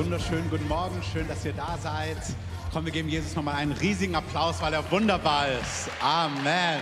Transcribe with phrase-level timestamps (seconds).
[0.00, 0.98] wunderschönen guten Morgen.
[1.12, 2.16] Schön, dass ihr da seid.
[2.72, 5.90] Komm, wir geben Jesus nochmal einen riesigen Applaus, weil er wunderbar ist.
[6.00, 6.80] Amen.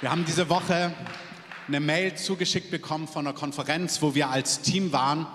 [0.00, 0.94] Wir haben diese Woche
[1.66, 5.26] eine Mail zugeschickt bekommen von einer Konferenz, wo wir als Team waren.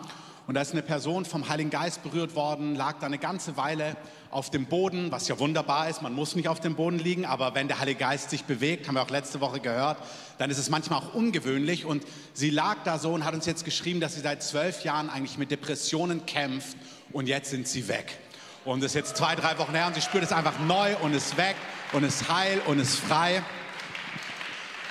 [0.52, 3.96] Und da ist eine Person vom Heiligen Geist berührt worden, lag da eine ganze Weile
[4.32, 6.02] auf dem Boden, was ja wunderbar ist.
[6.02, 8.96] Man muss nicht auf dem Boden liegen, aber wenn der Heilige Geist sich bewegt, haben
[8.96, 10.00] wir auch letzte Woche gehört,
[10.40, 11.86] dann ist es manchmal auch ungewöhnlich.
[11.86, 12.04] Und
[12.34, 15.38] sie lag da so und hat uns jetzt geschrieben, dass sie seit zwölf Jahren eigentlich
[15.38, 16.76] mit Depressionen kämpft
[17.14, 18.20] und jetzt sind sie weg.
[18.66, 21.14] Und das ist jetzt zwei, drei Wochen her und sie spürt es einfach neu und
[21.14, 21.56] ist weg
[21.94, 23.42] und ist heil und ist frei.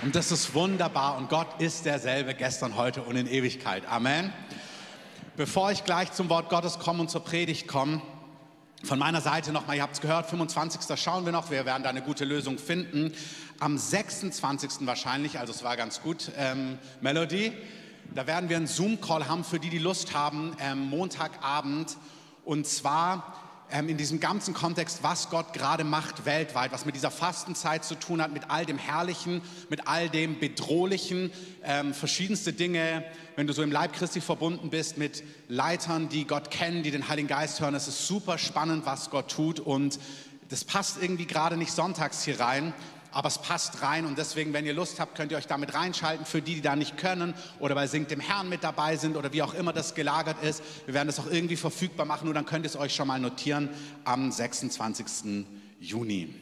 [0.01, 3.87] Und das ist wunderbar und Gott ist derselbe gestern, heute und in Ewigkeit.
[3.87, 4.33] Amen.
[5.41, 8.03] Bevor ich gleich zum Wort Gottes komme und zur Predigt komme,
[8.85, 11.01] von meiner Seite nochmal, ihr habt es gehört, 25.
[11.01, 13.15] schauen wir noch, wir werden da eine gute Lösung finden.
[13.59, 14.87] Am 26.
[14.87, 17.55] wahrscheinlich, also es war ganz gut, ähm, Melody,
[18.15, 21.97] da werden wir einen Zoom-Call haben für die, die Lust haben, ähm, Montagabend.
[22.45, 23.33] Und zwar
[23.73, 27.95] ähm, in diesem ganzen Kontext, was Gott gerade macht weltweit, was mit dieser Fastenzeit zu
[27.95, 31.31] tun hat, mit all dem Herrlichen, mit all dem Bedrohlichen,
[31.63, 33.05] ähm, verschiedenste Dinge,
[33.37, 37.09] wenn du so im Leib Christi verbunden bist mit Leitern, die Gott kennen, die den
[37.09, 37.75] Heiligen Geist hören.
[37.75, 39.99] Es ist super spannend, was Gott tut und
[40.49, 42.75] das passt irgendwie gerade nicht sonntags hier rein
[43.13, 46.27] aber es passt rein und deswegen, wenn ihr Lust habt, könnt ihr euch damit reinschalten.
[46.27, 49.33] Für die, die da nicht können oder bei Singt dem Herrn mit dabei sind oder
[49.33, 52.47] wie auch immer das gelagert ist, wir werden das auch irgendwie verfügbar machen und dann
[52.47, 53.69] könnt ihr es euch schon mal notieren
[54.05, 55.47] am 26.
[55.81, 56.35] Juni.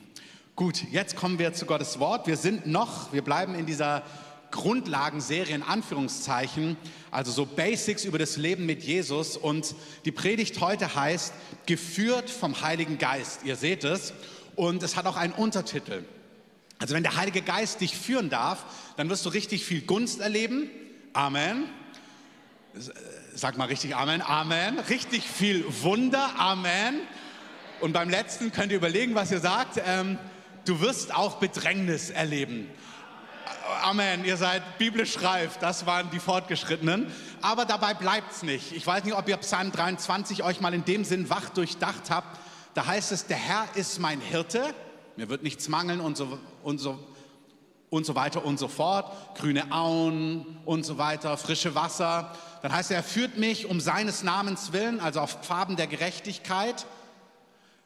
[0.56, 2.26] Gut, jetzt kommen wir zu Gottes Wort.
[2.26, 4.02] Wir sind noch, wir bleiben in dieser
[4.50, 6.76] Grundlagenserie in Anführungszeichen,
[7.10, 9.36] also so Basics über das Leben mit Jesus.
[9.36, 11.32] Und die Predigt heute heißt
[11.66, 13.40] Geführt vom Heiligen Geist.
[13.44, 14.12] Ihr seht es.
[14.56, 16.02] Und es hat auch einen Untertitel.
[16.78, 18.64] Also wenn der Heilige Geist dich führen darf,
[18.96, 20.70] dann wirst du richtig viel Gunst erleben.
[21.12, 21.64] Amen.
[23.34, 24.22] Sag mal richtig Amen.
[24.22, 24.78] Amen.
[24.78, 26.38] Richtig viel Wunder.
[26.38, 27.00] Amen.
[27.80, 29.80] Und beim letzten könnt ihr überlegen, was ihr sagt.
[29.84, 30.18] Ähm,
[30.64, 32.68] du wirst auch Bedrängnis erleben.
[33.82, 34.24] Amen.
[34.24, 35.56] Ihr seid biblisch reif.
[35.58, 37.12] Das waren die Fortgeschrittenen.
[37.42, 38.72] Aber dabei bleibt es nicht.
[38.72, 42.38] Ich weiß nicht, ob ihr Psalm 23 euch mal in dem Sinn wach durchdacht habt.
[42.74, 44.74] Da heißt es, der Herr ist mein Hirte
[45.18, 46.96] mir wird nichts mangeln und so, und so,
[47.90, 49.36] und so weiter und so fort.
[49.36, 52.32] Grüne Auen und so weiter, frische Wasser.
[52.62, 56.86] Dann heißt er, er führt mich um seines Namens willen, also auf Farben der Gerechtigkeit.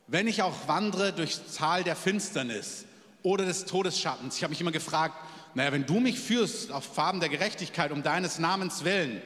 [0.09, 2.85] Wenn ich auch wandere durch Tal der Finsternis
[3.23, 4.37] oder des Todesschattens.
[4.37, 5.15] Ich habe mich immer gefragt,
[5.55, 9.23] naja, wenn du mich führst auf Farben der Gerechtigkeit um deines Namens willen,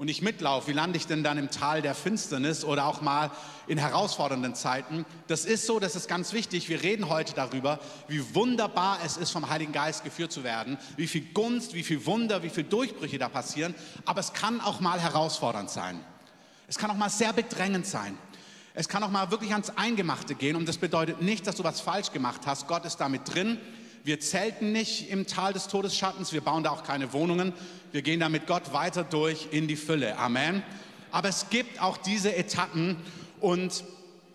[0.00, 3.30] und ich mitlaufe, wie lande ich denn dann im Tal der Finsternis oder auch mal
[3.66, 5.04] in herausfordernden Zeiten?
[5.26, 6.70] Das ist so, das ist ganz wichtig.
[6.70, 7.78] Wir reden heute darüber,
[8.08, 12.06] wie wunderbar es ist, vom Heiligen Geist geführt zu werden, wie viel Gunst, wie viel
[12.06, 13.74] Wunder, wie viel Durchbrüche da passieren.
[14.06, 16.00] Aber es kann auch mal herausfordernd sein.
[16.66, 18.16] Es kann auch mal sehr bedrängend sein.
[18.72, 21.82] Es kann auch mal wirklich ans Eingemachte gehen und das bedeutet nicht, dass du was
[21.82, 22.68] falsch gemacht hast.
[22.68, 23.58] Gott ist damit drin.
[24.02, 27.52] Wir zelten nicht im Tal des Todesschattens, wir bauen da auch keine Wohnungen.
[27.92, 30.16] Wir gehen da mit Gott weiter durch in die Fülle.
[30.16, 30.62] Amen.
[31.10, 32.96] Aber es gibt auch diese Etappen
[33.40, 33.84] und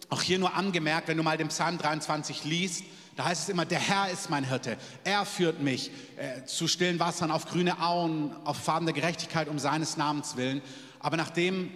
[0.09, 2.83] auch hier nur angemerkt, wenn du mal den Psalm 23 liest,
[3.15, 4.77] da heißt es immer, der Herr ist mein Hirte.
[5.05, 9.57] Er führt mich äh, zu stillen Wassern, auf grüne Auen, auf Farben der Gerechtigkeit um
[9.57, 10.61] seines Namens willen.
[10.99, 11.71] Aber nachdem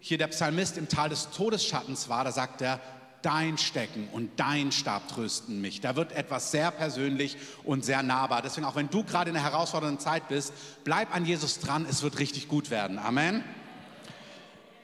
[0.00, 2.78] hier der Psalmist im Tal des Todesschattens war, da sagt er,
[3.22, 5.80] dein Stecken und dein Stab trösten mich.
[5.80, 8.42] Da wird etwas sehr persönlich und sehr nahbar.
[8.42, 10.52] Deswegen, auch wenn du gerade in einer herausfordernden Zeit bist,
[10.84, 12.98] bleib an Jesus dran, es wird richtig gut werden.
[12.98, 13.44] Amen.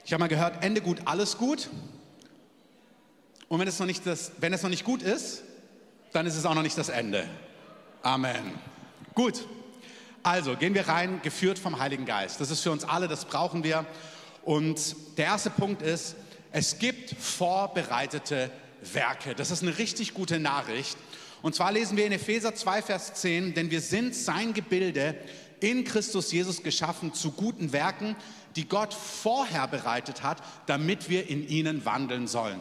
[0.05, 1.69] Ich habe mal gehört, Ende gut, alles gut.
[3.49, 5.43] Und wenn es, noch nicht das, wenn es noch nicht gut ist,
[6.13, 7.29] dann ist es auch noch nicht das Ende.
[8.03, 8.59] Amen.
[9.15, 9.47] Gut,
[10.23, 12.41] also gehen wir rein, geführt vom Heiligen Geist.
[12.41, 13.85] Das ist für uns alle, das brauchen wir.
[14.45, 16.17] Und der erste Punkt ist,
[16.53, 18.51] es gibt vorbereitete
[18.93, 19.35] Werke.
[19.35, 20.97] Das ist eine richtig gute Nachricht.
[21.43, 25.15] Und zwar lesen wir in Epheser 2, Vers 10, denn wir sind sein Gebilde
[25.61, 28.17] in Christus Jesus geschaffen zu guten Werken,
[28.57, 32.61] die Gott vorher bereitet hat, damit wir in ihnen wandeln sollen.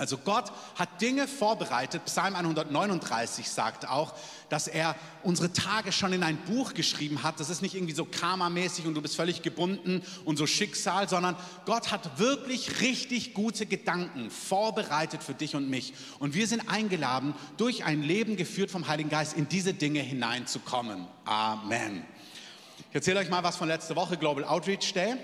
[0.00, 2.06] Also Gott hat Dinge vorbereitet.
[2.06, 4.14] Psalm 139 sagt auch,
[4.48, 7.38] dass er unsere Tage schon in ein Buch geschrieben hat.
[7.38, 11.36] Das ist nicht irgendwie so karmamäßig und du bist völlig gebunden und so Schicksal, sondern
[11.66, 15.92] Gott hat wirklich richtig gute Gedanken vorbereitet für dich und mich.
[16.18, 21.08] Und wir sind eingeladen, durch ein Leben geführt vom Heiligen Geist in diese Dinge hineinzukommen.
[21.26, 22.06] Amen.
[22.88, 25.16] Ich erzähle euch mal was von letzter Woche, Global Outreach Day.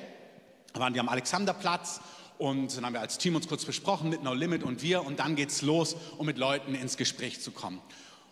[0.74, 2.02] Da waren wir am Alexanderplatz
[2.38, 5.18] und dann haben wir als Team uns kurz besprochen mit No Limit und wir und
[5.18, 7.80] dann geht's los, um mit Leuten ins Gespräch zu kommen.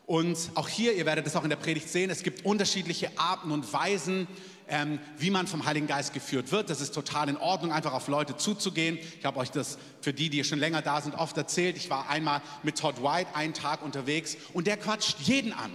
[0.07, 3.51] Und auch hier, ihr werdet es auch in der Predigt sehen, es gibt unterschiedliche Arten
[3.51, 4.27] und Weisen,
[4.69, 6.69] ähm, wie man vom Heiligen Geist geführt wird.
[6.69, 8.99] Das ist total in Ordnung, einfach auf Leute zuzugehen.
[9.19, 11.77] Ich habe euch das für die, die schon länger da sind, oft erzählt.
[11.77, 15.71] Ich war einmal mit Todd White einen Tag unterwegs und der quatscht jeden an.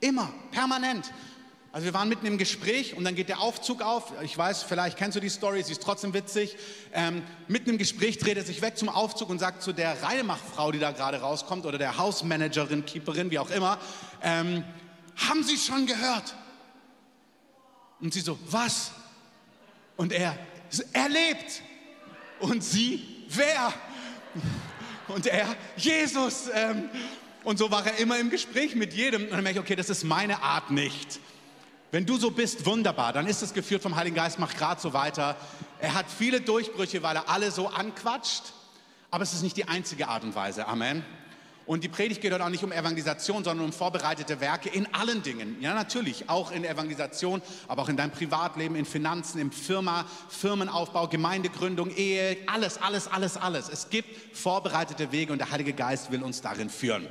[0.00, 1.12] Immer, permanent.
[1.76, 4.10] Also wir waren mitten im Gespräch und dann geht der Aufzug auf.
[4.22, 6.56] Ich weiß, vielleicht kennst du die Story, sie ist trotzdem witzig.
[6.94, 10.72] Ähm, mitten im Gespräch dreht er sich weg zum Aufzug und sagt zu der Reinmachfrau,
[10.72, 13.78] die da gerade rauskommt, oder der Hausmanagerin, Keeperin, wie auch immer,
[14.22, 14.64] ähm,
[15.16, 16.34] haben Sie schon gehört?
[18.00, 18.92] Und sie so, was?
[19.98, 20.34] Und er,
[20.94, 21.60] er lebt.
[22.40, 23.74] Und sie, wer?
[25.08, 26.48] Und er, Jesus.
[26.54, 26.88] Ähm,
[27.44, 29.24] und so war er immer im Gespräch mit jedem.
[29.24, 31.20] Und dann merke ich, okay, das ist meine Art nicht.
[31.92, 34.92] Wenn du so bist, wunderbar, dann ist es geführt vom Heiligen Geist, mach gerade so
[34.92, 35.36] weiter.
[35.80, 38.42] Er hat viele Durchbrüche, weil er alle so anquatscht,
[39.10, 40.66] aber es ist nicht die einzige Art und Weise.
[40.66, 41.04] Amen.
[41.66, 45.22] Und die Predigt geht dort auch nicht um Evangelisation, sondern um vorbereitete Werke in allen
[45.22, 45.60] Dingen.
[45.60, 51.08] Ja, natürlich, auch in Evangelisation, aber auch in deinem Privatleben, in Finanzen, im Firma, Firmenaufbau,
[51.08, 53.68] Gemeindegründung, Ehe, alles, alles, alles, alles.
[53.68, 57.08] Es gibt vorbereitete Wege und der Heilige Geist will uns darin führen.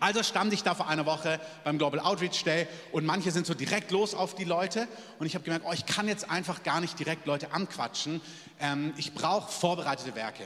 [0.00, 3.52] Also stand ich da vor einer Woche beim Global Outreach Day und manche sind so
[3.52, 4.88] direkt los auf die Leute
[5.18, 8.22] und ich habe gemerkt, oh, ich kann jetzt einfach gar nicht direkt Leute anquatschen.
[8.60, 10.44] Ähm, ich brauche vorbereitete Werke.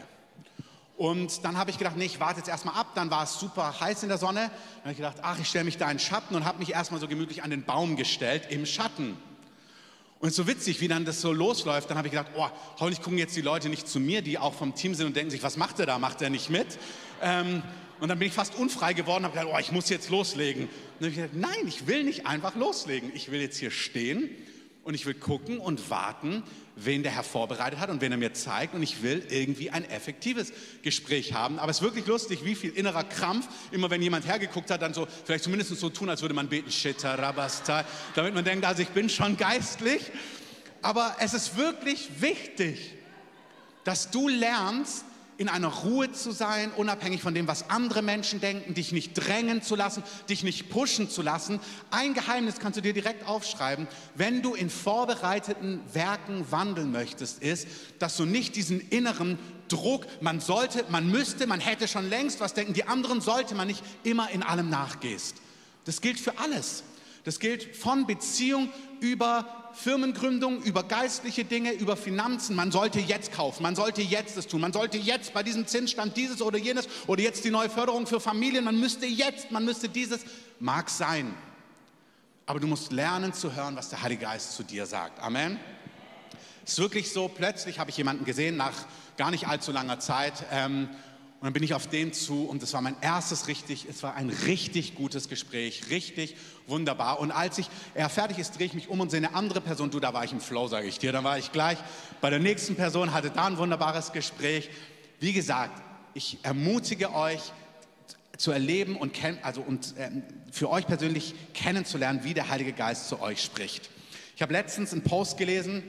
[0.97, 2.89] Und dann habe ich gedacht, nee, ich warte jetzt erstmal ab.
[2.95, 4.43] Dann war es super heiß in der Sonne.
[4.43, 7.01] Dann habe ich gedacht, ach, ich stelle mich da in Schatten und habe mich erstmal
[7.01, 9.17] so gemütlich an den Baum gestellt im Schatten.
[10.21, 11.91] Und so witzig, wie dann das so losläuft.
[11.91, 14.55] Dann habe ich gedacht, oh, hoffentlich gucken jetzt die Leute nicht zu mir, die auch
[14.55, 15.99] vom Team sind und denken sich, was macht er da?
[15.99, 16.79] Macht er nicht mit?
[17.21, 17.63] Ähm,
[18.01, 20.65] und dann bin ich fast unfrei geworden, habe gedacht, oh, ich muss jetzt loslegen.
[20.65, 20.71] Und
[21.01, 23.13] dann habe ich gesagt, nein, ich will nicht einfach loslegen.
[23.15, 24.31] Ich will jetzt hier stehen
[24.83, 26.43] und ich will gucken und warten,
[26.77, 28.75] wen der Herr vorbereitet hat und wen er mir zeigt.
[28.75, 30.53] Und ich will irgendwie ein effektives
[30.83, 31.59] Gespräch haben.
[31.59, 34.93] Aber es ist wirklich lustig, wie viel innerer Krampf, immer wenn jemand hergeguckt hat, dann
[34.93, 38.89] so, vielleicht zumindest so tun, als würde man beten, Shittarabasta, damit man denkt, also ich
[38.89, 40.11] bin schon geistlich.
[40.83, 42.95] Aber es ist wirklich wichtig,
[43.85, 45.05] dass du lernst,
[45.37, 49.63] in einer Ruhe zu sein, unabhängig von dem, was andere Menschen denken, dich nicht drängen
[49.63, 51.61] zu lassen, dich nicht pushen zu lassen.
[51.91, 57.67] Ein Geheimnis kannst du dir direkt aufschreiben, wenn du in vorbereiteten Werken wandeln möchtest, ist,
[57.99, 59.39] dass du nicht diesen inneren
[59.69, 63.67] Druck, man sollte, man müsste, man hätte schon längst was denken, die anderen sollte man
[63.67, 65.37] nicht immer in allem nachgehst.
[65.85, 66.85] Das gilt für alles.
[67.25, 68.69] Das gilt von Beziehung
[69.01, 72.57] über Firmengründung, über geistliche Dinge, über Finanzen.
[72.57, 76.17] Man sollte jetzt kaufen, man sollte jetzt es tun, man sollte jetzt bei diesem Zinsstand
[76.17, 79.89] dieses oder jenes oder jetzt die neue Förderung für Familien, man müsste jetzt, man müsste
[79.89, 80.21] dieses.
[80.61, 81.35] Mag sein.
[82.47, 85.21] Aber du musst lernen zu hören, was der Heilige Geist zu dir sagt.
[85.21, 85.59] Amen.
[86.65, 88.73] Es ist wirklich so, plötzlich habe ich jemanden gesehen, nach
[89.17, 90.89] gar nicht allzu langer Zeit, ähm,
[91.45, 94.15] und dann bin ich auf den zu und das war mein erstes richtig, es war
[94.15, 96.37] ein richtig gutes Gespräch, richtig
[96.67, 97.21] wunderbar.
[97.21, 99.91] Und als ich, er fertig ist, drehe ich mich um und sehe eine andere Person,
[99.91, 101.13] du, da war ich im Flow, sage ich dir.
[101.13, 101.77] Dann war ich gleich
[102.23, 104.71] bei der nächsten Person, hatte da ein wunderbares Gespräch.
[105.21, 105.83] Wie gesagt,
[106.15, 107.53] ich ermutige euch,
[108.39, 110.11] zu erleben und, also, und äh,
[110.51, 113.91] für euch persönlich kennenzulernen, wie der Heilige Geist zu euch spricht.
[114.35, 115.83] Ich habe letztens einen Post gelesen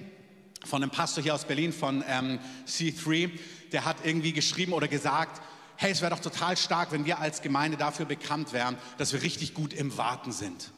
[0.65, 3.31] von einem Pastor hier aus Berlin, von ähm, C3
[3.71, 5.41] der hat irgendwie geschrieben oder gesagt,
[5.75, 9.21] hey, es wäre doch total stark, wenn wir als Gemeinde dafür bekannt wären, dass wir
[9.21, 10.71] richtig gut im Warten sind.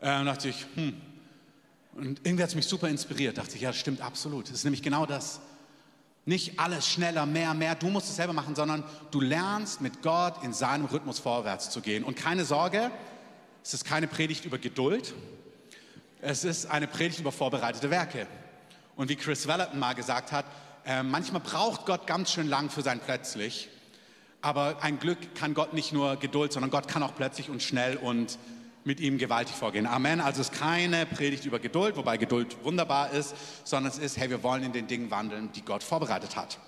[0.00, 1.00] Äh, und dachte ich, hm.
[1.92, 3.38] Und irgendwie hat es mich super inspiriert.
[3.38, 4.48] Dachte ich, ja, stimmt absolut.
[4.48, 5.40] Das ist nämlich genau das.
[6.24, 7.76] Nicht alles schneller, mehr, mehr.
[7.76, 8.82] Du musst es selber machen, sondern
[9.12, 12.02] du lernst mit Gott in seinem Rhythmus vorwärts zu gehen.
[12.02, 12.90] Und keine Sorge,
[13.62, 15.14] es ist keine Predigt über Geduld.
[16.26, 18.26] Es ist eine Predigt über vorbereitete Werke.
[18.96, 20.46] Und wie Chris Valentin mal gesagt hat,
[20.86, 23.68] äh, manchmal braucht Gott ganz schön lang für sein Plötzlich.
[24.40, 27.98] Aber ein Glück kann Gott nicht nur Geduld, sondern Gott kann auch plötzlich und schnell
[27.98, 28.38] und
[28.84, 29.86] mit ihm gewaltig vorgehen.
[29.86, 30.22] Amen.
[30.22, 34.30] Also es ist keine Predigt über Geduld, wobei Geduld wunderbar ist, sondern es ist, hey,
[34.30, 36.58] wir wollen in den Dingen wandeln, die Gott vorbereitet hat.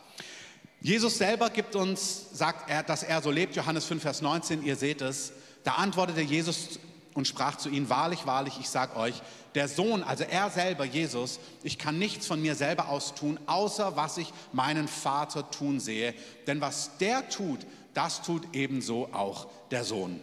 [0.82, 4.76] Jesus selber gibt uns, sagt er, dass er so lebt, Johannes 5, Vers 19, ihr
[4.76, 5.32] seht es.
[5.64, 6.78] Da antwortete Jesus
[7.16, 9.23] und sprach zu ihnen, wahrlich, wahrlich, ich sag euch,
[9.54, 13.96] der Sohn, also er selber, Jesus, ich kann nichts von mir selber aus tun, außer
[13.96, 16.14] was ich meinen Vater tun sehe.
[16.46, 17.61] Denn was der tut,
[17.94, 20.20] das tut ebenso auch der Sohn.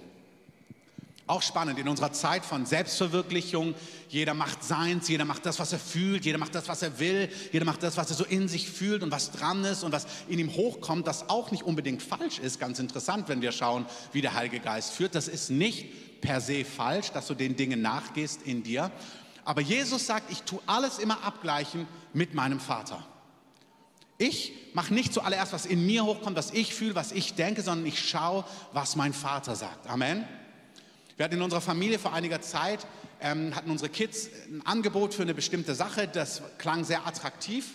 [1.26, 3.76] Auch spannend in unserer Zeit von Selbstverwirklichung.
[4.10, 7.30] Jeder macht seins, jeder macht das, was er fühlt, jeder macht das, was er will,
[7.54, 10.06] jeder macht das, was er so in sich fühlt und was dran ist und was
[10.28, 12.60] in ihm hochkommt, das auch nicht unbedingt falsch ist.
[12.60, 15.16] Ganz interessant, wenn wir schauen, wie der Heilige Geist führt.
[15.16, 18.92] Das ist nicht per se falsch, dass du den Dingen nachgehst in dir,
[19.46, 23.06] aber Jesus sagt, ich tue alles immer abgleichen mit meinem Vater.
[24.18, 27.86] Ich mache nicht zuallererst, was in mir hochkommt, was ich fühle, was ich denke, sondern
[27.86, 29.88] ich schaue, was mein Vater sagt.
[29.88, 30.24] Amen.
[31.18, 32.88] Wir hatten in unserer Familie vor einiger Zeit,
[33.22, 37.74] ähm, hatten unsere Kids ein Angebot für eine bestimmte Sache, das klang sehr attraktiv.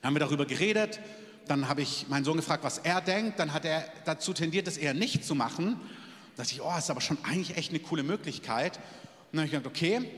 [0.00, 1.00] Dann haben wir darüber geredet,
[1.48, 4.76] dann habe ich meinen Sohn gefragt, was er denkt, dann hat er dazu tendiert, es
[4.76, 5.80] eher nicht zu machen.
[6.40, 8.78] Da dachte ich, oh, das ist aber schon eigentlich echt eine coole Möglichkeit.
[8.78, 8.84] Und
[9.32, 10.10] dann habe ich gedacht, okay,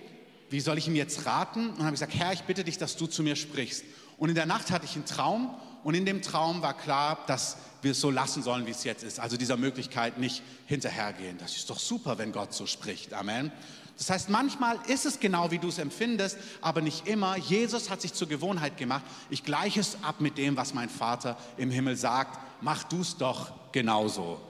[0.50, 1.70] wie soll ich ihm jetzt raten?
[1.70, 3.84] Und dann habe ich gesagt, Herr, ich bitte dich, dass du zu mir sprichst.
[4.18, 5.52] Und in der Nacht hatte ich einen Traum
[5.82, 9.02] und in dem Traum war klar, dass wir es so lassen sollen, wie es jetzt
[9.02, 9.18] ist.
[9.18, 11.38] Also dieser Möglichkeit nicht hinterhergehen.
[11.38, 13.12] Das ist doch super, wenn Gott so spricht.
[13.14, 13.50] Amen.
[13.98, 17.36] Das heißt, manchmal ist es genau, wie du es empfindest, aber nicht immer.
[17.36, 19.02] Jesus hat sich zur Gewohnheit gemacht.
[19.28, 22.38] Ich gleiche es ab mit dem, was mein Vater im Himmel sagt.
[22.60, 24.40] Mach du es doch genauso.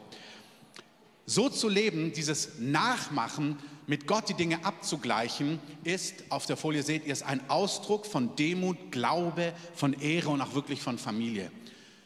[1.27, 7.07] So zu leben, dieses Nachmachen, mit Gott die Dinge abzugleichen, ist, auf der Folie seht
[7.07, 11.51] ihr es, ein Ausdruck von Demut, Glaube, von Ehre und auch wirklich von Familie.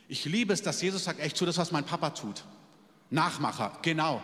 [0.09, 2.45] Ich liebe es, dass Jesus sagt, echt, tu das, was mein Papa tut.
[3.11, 4.23] Nachmacher, genau.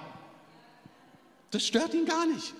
[1.51, 2.55] Das stört ihn gar nicht.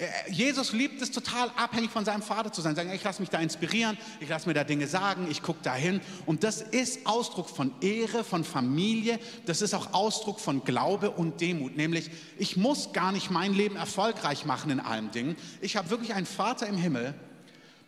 [0.00, 2.74] Äh, Jesus liebt es total abhängig von seinem Vater zu sein.
[2.74, 5.74] Sagen, ich lasse mich da inspirieren, ich lasse mir da Dinge sagen, ich gucke da
[5.74, 6.00] hin.
[6.24, 9.18] Und das ist Ausdruck von Ehre, von Familie.
[9.44, 11.76] Das ist auch Ausdruck von Glaube und Demut.
[11.76, 15.36] Nämlich, ich muss gar nicht mein Leben erfolgreich machen in allen Dingen.
[15.60, 17.14] Ich habe wirklich einen Vater im Himmel,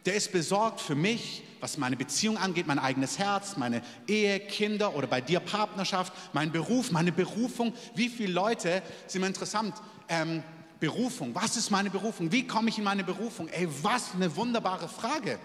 [0.04, 4.97] der ist besorgt für mich, was meine Beziehung angeht, mein eigenes Herz, meine Ehe, Kinder
[4.97, 7.73] oder bei dir Partnerschaft, mein Beruf, meine Berufung.
[7.95, 9.75] Wie viele Leute, sind mir interessant,
[10.09, 10.42] ähm,
[10.83, 11.33] Berufung.
[11.33, 12.33] Was ist meine Berufung?
[12.33, 13.47] Wie komme ich in meine Berufung?
[13.47, 15.39] Ey, was eine wunderbare Frage.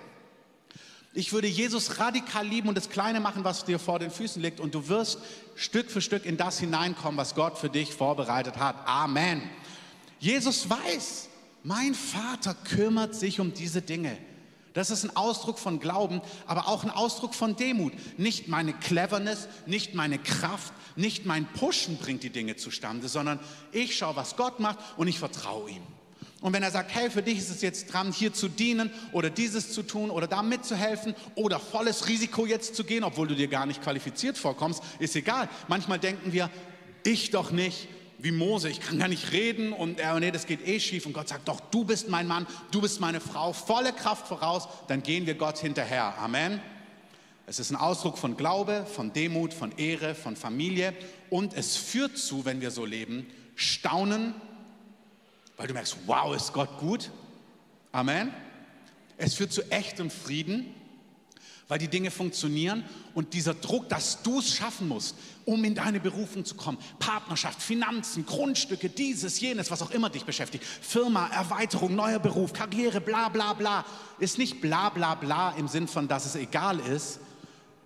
[1.14, 4.60] Ich würde Jesus radikal lieben und das Kleine machen, was dir vor den Füßen liegt.
[4.60, 5.20] Und du wirst
[5.56, 8.78] Stück für Stück in das hineinkommen, was Gott für dich vorbereitet hat.
[8.88, 9.44] Amen.
[10.20, 11.30] Jesus weiß,
[11.62, 14.18] mein Vater kümmert sich um diese Dinge.
[14.78, 17.94] Das ist ein Ausdruck von Glauben, aber auch ein Ausdruck von Demut.
[18.20, 23.40] Nicht meine Cleverness, nicht meine Kraft, nicht mein Pushen bringt die Dinge zustande, sondern
[23.72, 25.82] ich schaue, was Gott macht und ich vertraue ihm.
[26.42, 29.32] Und wenn er sagt, hey, für dich ist es jetzt dran, hier zu dienen oder
[29.32, 33.48] dieses zu tun oder da mitzuhelfen oder volles Risiko jetzt zu gehen, obwohl du dir
[33.48, 35.50] gar nicht qualifiziert vorkommst, ist egal.
[35.68, 36.52] Manchmal denken wir,
[37.04, 37.88] ich doch nicht,
[38.20, 41.06] wie Mose, ich kann gar nicht reden und er, nee, das geht eh schief.
[41.06, 44.68] Und Gott sagt, doch, du bist mein Mann, du bist meine Frau, volle Kraft voraus,
[44.88, 46.18] dann gehen wir Gott hinterher.
[46.18, 46.60] Amen.
[47.46, 50.94] Es ist ein Ausdruck von Glaube, von Demut, von Ehre, von Familie
[51.30, 54.34] und es führt zu, wenn wir so leben, Staunen,
[55.56, 57.12] weil du merkst, wow, ist Gott gut.
[57.92, 58.34] Amen.
[59.18, 60.74] Es führt zu echtem Frieden
[61.68, 62.84] weil die Dinge funktionieren
[63.14, 67.62] und dieser Druck, dass du es schaffen musst, um in deine Berufung zu kommen, Partnerschaft,
[67.62, 73.30] Finanzen, Grundstücke, dieses, jenes, was auch immer dich beschäftigt, Firma, Erweiterung, neuer Beruf, Karriere, bla
[73.30, 73.86] bla bla,
[74.20, 77.20] ist nicht bla bla bla im Sinn von, dass es egal ist.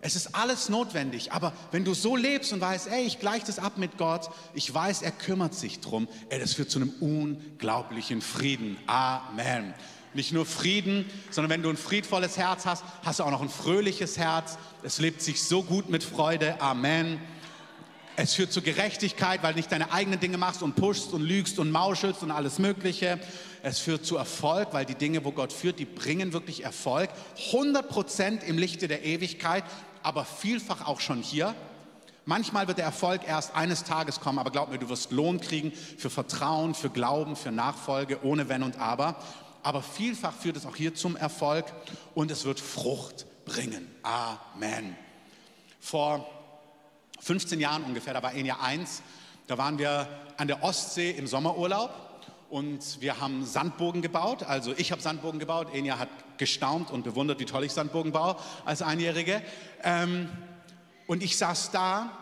[0.03, 3.59] Es ist alles notwendig, aber wenn du so lebst und weißt, ey, ich gleiche das
[3.59, 8.21] ab mit Gott, ich weiß, er kümmert sich drum, ey, das führt zu einem unglaublichen
[8.21, 8.77] Frieden.
[8.87, 9.75] Amen.
[10.13, 13.49] Nicht nur Frieden, sondern wenn du ein friedvolles Herz hast, hast du auch noch ein
[13.49, 14.57] fröhliches Herz.
[14.83, 16.59] Es lebt sich so gut mit Freude.
[16.59, 17.19] Amen.
[18.17, 21.59] Es führt zu Gerechtigkeit, weil du nicht deine eigenen Dinge machst und pushst und lügst
[21.59, 23.19] und mauschelst und alles Mögliche.
[23.63, 27.09] Es führt zu Erfolg, weil die Dinge, wo Gott führt, die bringen wirklich Erfolg.
[27.53, 29.63] 100 Prozent im Lichte der Ewigkeit,
[30.03, 31.55] aber vielfach auch schon hier.
[32.25, 35.71] Manchmal wird der Erfolg erst eines Tages kommen, aber glaub mir, du wirst Lohn kriegen
[35.71, 39.15] für Vertrauen, für Glauben, für Nachfolge, ohne Wenn und Aber
[39.63, 41.65] aber vielfach führt es auch hier zum Erfolg
[42.15, 43.87] und es wird Frucht bringen.
[44.03, 44.95] Amen.
[45.79, 46.29] Vor
[47.19, 49.01] 15 Jahren ungefähr, da war Jahr eins,
[49.47, 51.91] da waren wir an der Ostsee im Sommerurlaub
[52.49, 54.43] und wir haben Sandburgen gebaut.
[54.43, 58.35] Also ich habe Sandburgen gebaut, Enya hat gestaunt und bewundert, wie toll ich Sandburgen baue
[58.65, 59.41] als Einjährige.
[59.83, 60.29] Ähm,
[61.07, 62.17] und ich saß da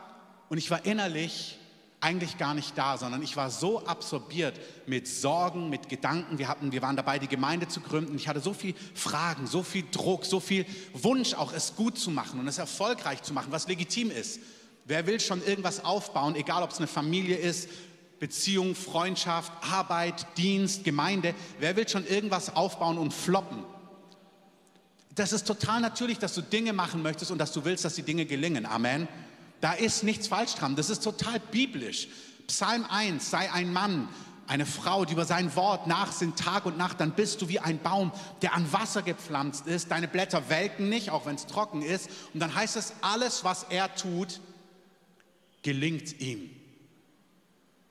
[0.50, 1.59] und ich war innerlich
[2.02, 6.38] eigentlich gar nicht da, sondern ich war so absorbiert mit Sorgen, mit Gedanken.
[6.38, 8.16] Wir, hatten, wir waren dabei, die Gemeinde zu gründen.
[8.16, 12.10] Ich hatte so viel Fragen, so viel Druck, so viel Wunsch, auch es gut zu
[12.10, 14.40] machen und es erfolgreich zu machen, was legitim ist.
[14.86, 17.70] Wer will schon irgendwas aufbauen, egal ob es eine Familie ist,
[18.20, 21.34] Beziehung, Freundschaft, Arbeit, Dienst, Gemeinde.
[21.60, 23.64] Wer will schon irgendwas aufbauen und floppen?
[25.16, 28.04] Das ist total natürlich, dass du Dinge machen möchtest und dass du willst, dass die
[28.04, 28.66] Dinge gelingen.
[28.66, 29.08] Amen.
[29.62, 30.76] Da ist nichts falsch dran.
[30.76, 32.08] Das ist total biblisch.
[32.48, 34.10] Psalm 1, sei ein Mann,
[34.50, 37.80] eine Frau, die über sein Wort nachsinnt Tag und Nacht, dann bist du wie ein
[37.80, 38.12] Baum,
[38.42, 39.92] der an Wasser gepflanzt ist.
[39.92, 42.10] Deine Blätter welken nicht, auch wenn es trocken ist.
[42.34, 44.42] Und dann heißt es, alles, was er tut,
[45.62, 46.50] gelingt ihm.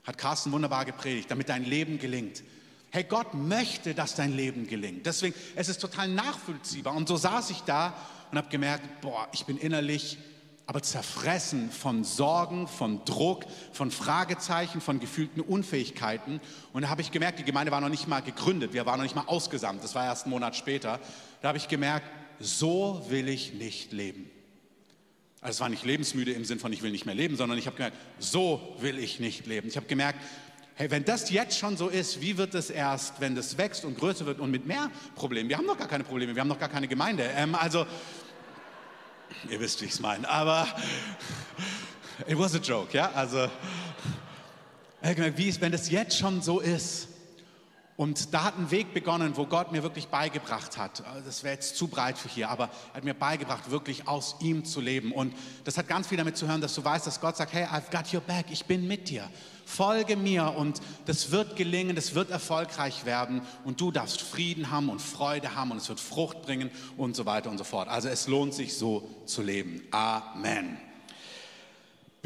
[0.04, 2.42] Hat Carsten wunderbar gepredigt, damit dein Leben gelingt.
[2.90, 5.06] Hey, Gott möchte, dass dein Leben gelingt.
[5.06, 6.96] Deswegen, es ist total nachvollziehbar.
[6.96, 7.94] Und so saß ich da
[8.32, 10.18] und habe gemerkt, boah, ich bin innerlich
[10.68, 16.42] aber zerfressen von Sorgen, von Druck, von Fragezeichen, von gefühlten Unfähigkeiten.
[16.74, 19.04] Und da habe ich gemerkt, die Gemeinde war noch nicht mal gegründet, wir waren noch
[19.04, 21.00] nicht mal ausgesandt, das war erst einen Monat später.
[21.40, 22.06] Da habe ich gemerkt,
[22.38, 24.30] so will ich nicht leben.
[25.40, 27.64] Also es war nicht lebensmüde im Sinn von, ich will nicht mehr leben, sondern ich
[27.64, 29.68] habe gemerkt, so will ich nicht leben.
[29.68, 30.18] Ich habe gemerkt,
[30.78, 33.98] hey, wenn das jetzt schon so ist, wie wird es erst, wenn das wächst und
[33.98, 35.48] größer wird und mit mehr Problemen?
[35.48, 37.24] Wir haben noch gar keine Probleme, wir haben noch gar keine Gemeinde.
[37.34, 37.84] Ähm, also
[39.48, 40.28] Ihr wisst, wie ich es meine.
[40.28, 40.66] Aber
[42.26, 43.10] it was a joke, ja?
[43.12, 43.48] Also,
[45.36, 47.08] wie wenn das jetzt schon so ist.
[47.98, 51.02] Und da hat ein Weg begonnen, wo Gott mir wirklich beigebracht hat.
[51.24, 54.64] Das wäre jetzt zu breit für hier, aber er hat mir beigebracht, wirklich aus ihm
[54.64, 55.10] zu leben.
[55.10, 57.64] Und das hat ganz viel damit zu hören, dass du weißt, dass Gott sagt, hey,
[57.64, 59.28] I've got your back, ich bin mit dir.
[59.66, 64.90] Folge mir und das wird gelingen, das wird erfolgreich werden und du darfst Frieden haben
[64.90, 67.88] und Freude haben und es wird Frucht bringen und so weiter und so fort.
[67.88, 69.82] Also es lohnt sich so zu leben.
[69.90, 70.87] Amen.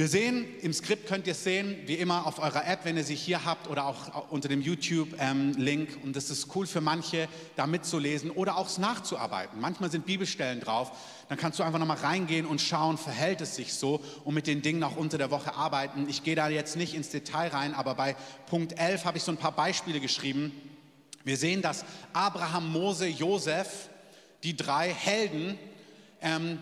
[0.03, 3.05] Wir sehen, im Skript könnt ihr es sehen, wie immer auf eurer App, wenn ihr
[3.05, 5.91] sie hier habt oder auch unter dem YouTube-Link.
[5.91, 9.61] Ähm, und das ist cool für manche, da mitzulesen oder auch nachzuarbeiten.
[9.61, 10.91] Manchmal sind Bibelstellen drauf.
[11.29, 14.61] Dann kannst du einfach nochmal reingehen und schauen, verhält es sich so und mit den
[14.61, 16.09] Dingen auch unter der Woche arbeiten.
[16.09, 18.17] Ich gehe da jetzt nicht ins Detail rein, aber bei
[18.47, 20.51] Punkt 11 habe ich so ein paar Beispiele geschrieben.
[21.23, 23.89] Wir sehen, dass Abraham, Mose, Josef,
[24.43, 25.57] die drei Helden,
[26.21, 26.59] ähm,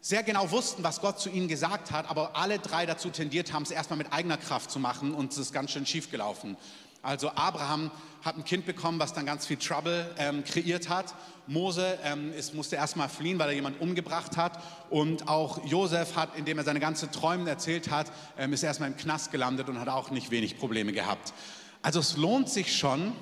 [0.00, 3.62] sehr genau wussten, was Gott zu ihnen gesagt hat, aber alle drei dazu tendiert haben,
[3.62, 6.56] es erstmal mit eigener Kraft zu machen und es ist ganz schön schief gelaufen.
[7.02, 7.90] Also Abraham
[8.22, 11.14] hat ein Kind bekommen, was dann ganz viel Trouble ähm, kreiert hat.
[11.46, 14.62] Mose ähm, ist, musste erstmal fliehen, weil er jemanden umgebracht hat.
[14.90, 18.98] Und auch Josef hat, indem er seine ganze Träume erzählt hat, ähm, ist erstmal im
[18.98, 21.32] Knast gelandet und hat auch nicht wenig Probleme gehabt.
[21.80, 23.12] Also es lohnt sich schon,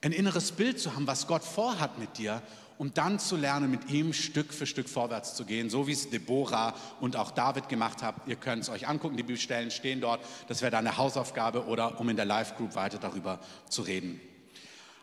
[0.00, 2.40] ein inneres Bild zu haben, was Gott vorhat mit dir
[2.78, 6.10] um dann zu lernen, mit ihm Stück für Stück vorwärts zu gehen, so wie es
[6.10, 8.20] Deborah und auch David gemacht haben.
[8.26, 10.20] Ihr könnt es euch angucken, die Bibelstellen stehen dort.
[10.48, 14.20] Das wäre dann eine Hausaufgabe oder um in der Live-Group weiter darüber zu reden.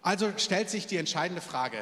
[0.01, 1.77] Also stellt sich die entscheidende Frage,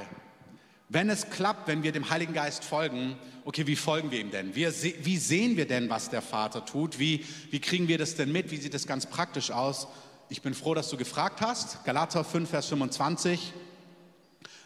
[0.89, 4.55] wenn es klappt, wenn wir dem Heiligen Geist folgen, okay, wie folgen wir ihm denn?
[4.55, 4.67] Wie,
[5.05, 6.99] wie sehen wir denn, was der Vater tut?
[6.99, 8.51] Wie, wie kriegen wir das denn mit?
[8.51, 9.87] Wie sieht das ganz praktisch aus?
[10.27, 11.83] Ich bin froh, dass du gefragt hast.
[11.85, 13.53] Galater 5, Vers 25.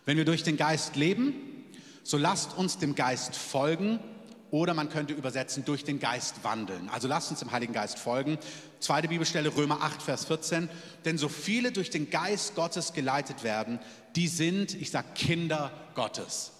[0.06, 1.34] Wenn wir durch den Geist leben,
[2.04, 4.00] so lasst uns dem Geist folgen
[4.52, 6.88] oder man könnte übersetzen, durch den Geist wandeln.
[6.90, 8.38] Also lasst uns dem Heiligen Geist folgen.
[8.80, 10.70] Zweite Bibelstelle, Römer 8, Vers 14.
[11.04, 13.80] Denn so viele durch den Geist Gottes geleitet werden,
[14.16, 16.52] die sind, ich sage, Kinder Gottes.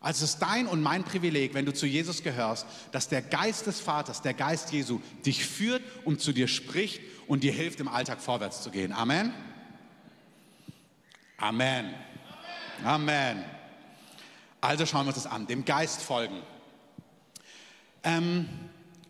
[0.00, 3.66] Also es ist dein und mein Privileg, wenn du zu Jesus gehörst, dass der Geist
[3.66, 7.88] des Vaters, der Geist Jesu, dich führt und zu dir spricht und dir hilft, im
[7.88, 8.92] Alltag vorwärts zu gehen.
[8.92, 9.32] Amen.
[11.36, 11.94] Amen.
[12.84, 13.44] Amen.
[14.60, 16.36] Also schauen wir uns das an, dem Geist folgen.
[18.04, 18.48] Ähm,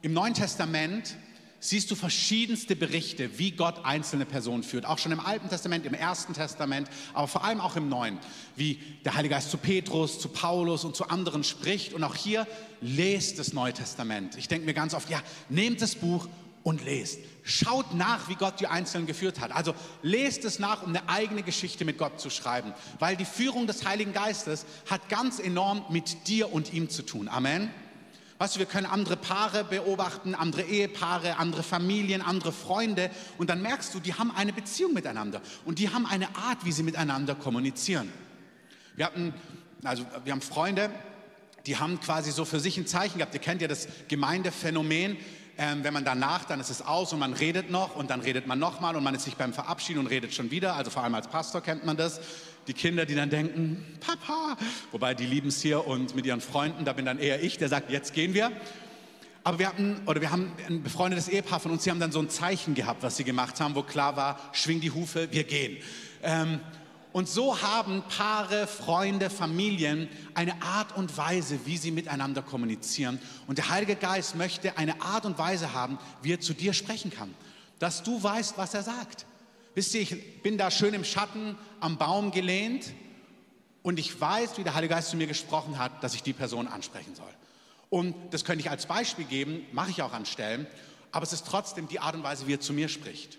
[0.00, 1.16] Im Neuen Testament
[1.60, 4.86] siehst du verschiedenste Berichte, wie Gott einzelne Personen führt.
[4.86, 8.18] Auch schon im Alten Testament, im Ersten Testament, aber vor allem auch im Neuen.
[8.56, 11.92] Wie der Heilige Geist zu Petrus, zu Paulus und zu anderen spricht.
[11.92, 12.46] Und auch hier
[12.80, 14.36] lest das Neue Testament.
[14.36, 16.28] Ich denke mir ganz oft, ja, nehmt das Buch
[16.62, 17.18] und lest.
[17.42, 19.52] Schaut nach, wie Gott die Einzelnen geführt hat.
[19.52, 22.74] Also lest es nach, um eine eigene Geschichte mit Gott zu schreiben.
[22.98, 27.28] Weil die Führung des Heiligen Geistes hat ganz enorm mit dir und ihm zu tun.
[27.28, 27.70] Amen.
[28.38, 33.62] Weißt du, wir können andere Paare beobachten, andere Ehepaare, andere Familien, andere Freunde und dann
[33.62, 37.34] merkst du, die haben eine Beziehung miteinander und die haben eine Art, wie sie miteinander
[37.34, 38.12] kommunizieren.
[38.94, 39.34] Wir hatten,
[39.82, 40.90] also wir haben Freunde,
[41.66, 43.34] die haben quasi so für sich ein Zeichen gehabt.
[43.34, 45.16] Ihr kennt ja das Gemeindephänomen.
[45.60, 48.46] Ähm, wenn man danach, dann ist es aus und man redet noch und dann redet
[48.46, 50.76] man nochmal und man ist sich beim Verabschieden und redet schon wieder.
[50.76, 52.20] Also vor allem als Pastor kennt man das.
[52.68, 54.56] Die Kinder, die dann denken, Papa,
[54.92, 57.68] wobei die lieben es hier und mit ihren Freunden, da bin dann eher ich, der
[57.68, 58.52] sagt, jetzt gehen wir.
[59.42, 62.20] Aber wir hatten, oder wir haben ein befreundetes Ehepaar von uns, die haben dann so
[62.20, 65.78] ein Zeichen gehabt, was sie gemacht haben, wo klar war, schwing die Hufe, wir gehen.
[66.22, 66.60] Ähm,
[67.12, 73.18] und so haben Paare, Freunde, Familien eine Art und Weise, wie sie miteinander kommunizieren.
[73.46, 77.10] Und der Heilige Geist möchte eine Art und Weise haben, wie er zu dir sprechen
[77.10, 77.34] kann.
[77.78, 79.24] Dass du weißt, was er sagt.
[79.74, 82.92] Wisst ihr, ich bin da schön im Schatten am Baum gelehnt
[83.82, 86.68] und ich weiß, wie der Heilige Geist zu mir gesprochen hat, dass ich die Person
[86.68, 87.32] ansprechen soll.
[87.88, 90.66] Und das könnte ich als Beispiel geben, mache ich auch an Stellen,
[91.10, 93.38] aber es ist trotzdem die Art und Weise, wie er zu mir spricht.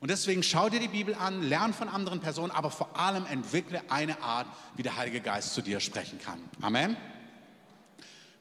[0.00, 3.80] Und deswegen schau dir die Bibel an, lern von anderen Personen, aber vor allem entwickle
[3.88, 6.38] eine Art, wie der Heilige Geist zu dir sprechen kann.
[6.60, 6.96] Amen.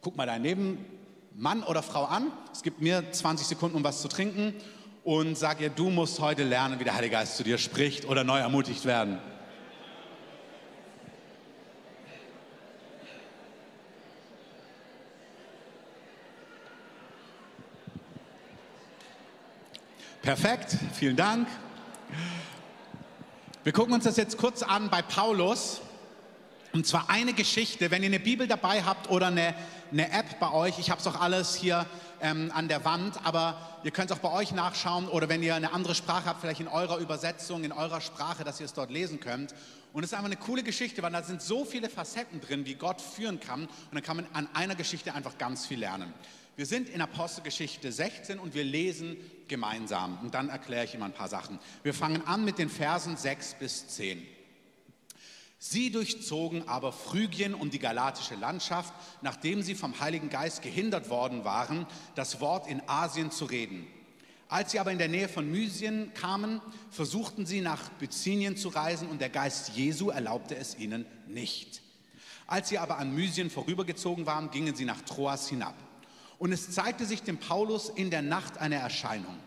[0.01, 2.31] Guck mal deinen Nebenmann oder Frau an.
[2.51, 4.53] Es gibt mir 20 Sekunden, um was zu trinken.
[5.03, 8.23] Und sag ihr, du musst heute lernen, wie der Heilige Geist zu dir spricht oder
[8.23, 9.19] neu ermutigt werden.
[20.25, 21.47] Perfekt, vielen Dank.
[23.63, 25.81] Wir gucken uns das jetzt kurz an bei Paulus.
[26.73, 29.53] Und zwar eine Geschichte, wenn ihr eine Bibel dabei habt oder eine,
[29.91, 31.85] eine App bei euch, ich habe es auch alles hier
[32.21, 35.53] ähm, an der Wand, aber ihr könnt es auch bei euch nachschauen oder wenn ihr
[35.53, 38.89] eine andere Sprache habt, vielleicht in eurer Übersetzung, in eurer Sprache, dass ihr es dort
[38.89, 39.53] lesen könnt.
[39.93, 42.73] Und es ist einfach eine coole Geschichte, weil da sind so viele Facetten drin, wie
[42.73, 43.65] Gott führen kann.
[43.65, 46.11] Und dann kann man an einer Geschichte einfach ganz viel lernen.
[46.55, 50.17] Wir sind in Apostelgeschichte 16 und wir lesen gemeinsam.
[50.21, 51.59] Und dann erkläre ich immer ein paar Sachen.
[51.83, 54.25] Wir fangen an mit den Versen 6 bis 10.
[55.57, 61.43] Sie durchzogen aber Phrygien und die galatische Landschaft, nachdem sie vom Heiligen Geist gehindert worden
[61.43, 63.87] waren, das Wort in Asien zu reden.
[64.47, 69.09] Als sie aber in der Nähe von Mysien kamen, versuchten sie nach Bithynien zu reisen
[69.09, 71.81] und der Geist Jesu erlaubte es ihnen nicht.
[72.47, 75.75] Als sie aber an Mysien vorübergezogen waren, gingen sie nach Troas hinab.
[76.37, 79.37] Und es zeigte sich dem Paulus in der Nacht eine Erscheinung.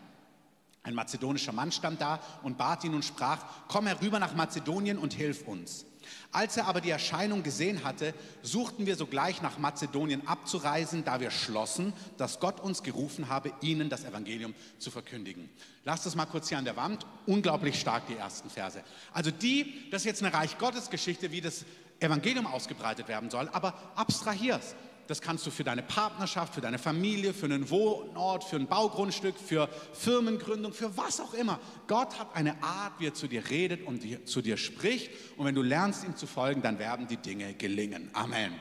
[0.83, 5.13] Ein mazedonischer Mann stand da und bat ihn und sprach, komm herüber nach Mazedonien und
[5.13, 5.85] hilf uns.
[6.31, 11.31] Als er aber die Erscheinung gesehen hatte, suchten wir sogleich nach Mazedonien abzureisen, da wir
[11.31, 15.49] schlossen, dass Gott uns gerufen habe, ihnen das Evangelium zu verkündigen.
[15.83, 17.05] Lasst es mal kurz hier an der Wand.
[17.25, 18.83] Unglaublich stark die ersten Verse.
[19.13, 21.65] Also die, das ist jetzt eine Reich Gottes Geschichte, wie das
[21.99, 24.75] Evangelium ausgebreitet werden soll, aber abstrahier's.
[25.09, 29.39] Das kannst du für deine Partnerschaft, für deine Familie, für einen Wohnort, für ein Baugrundstück,
[29.39, 31.59] für Firmengründung, für was auch immer.
[31.87, 35.09] Gott hat eine Art, wie er zu dir redet und zu dir spricht.
[35.35, 38.11] Und wenn du lernst, ihm zu folgen, dann werden die Dinge gelingen.
[38.13, 38.53] Amen.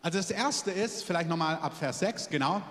[0.00, 2.62] Also das Erste ist, vielleicht nochmal ab Vers 6, genau.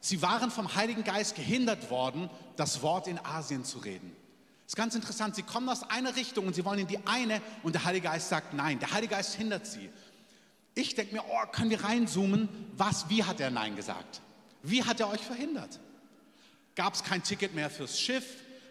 [0.00, 4.16] Sie waren vom Heiligen Geist gehindert worden, das Wort in Asien zu reden.
[4.64, 5.36] Das ist ganz interessant.
[5.36, 8.30] Sie kommen aus einer Richtung und sie wollen in die eine und der Heilige Geist
[8.30, 8.78] sagt nein.
[8.78, 9.90] Der Heilige Geist hindert sie.
[10.74, 12.48] Ich denke mir, oh, können wir reinzoomen?
[12.76, 14.22] Was, wie hat er Nein gesagt?
[14.62, 15.80] Wie hat er euch verhindert?
[16.74, 18.24] Gab es kein Ticket mehr fürs Schiff?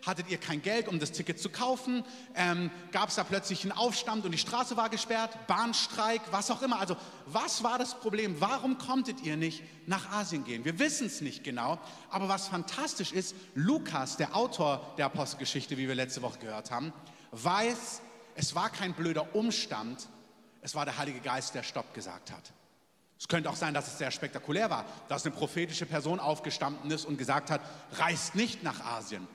[0.03, 2.03] Hattet ihr kein Geld, um das Ticket zu kaufen?
[2.33, 5.45] Ähm, Gab es da plötzlich einen Aufstand und die Straße war gesperrt?
[5.45, 6.79] Bahnstreik, was auch immer.
[6.79, 8.41] Also, was war das Problem?
[8.41, 10.65] Warum konntet ihr nicht nach Asien gehen?
[10.65, 11.79] Wir wissen es nicht genau.
[12.09, 16.93] Aber was fantastisch ist, Lukas, der Autor der Apostelgeschichte, wie wir letzte Woche gehört haben,
[17.31, 18.01] weiß,
[18.33, 20.07] es war kein blöder Umstand,
[20.61, 22.53] es war der Heilige Geist, der Stopp gesagt hat.
[23.19, 27.05] Es könnte auch sein, dass es sehr spektakulär war, dass eine prophetische Person aufgestanden ist
[27.05, 27.61] und gesagt hat,
[27.93, 29.27] reist nicht nach Asien.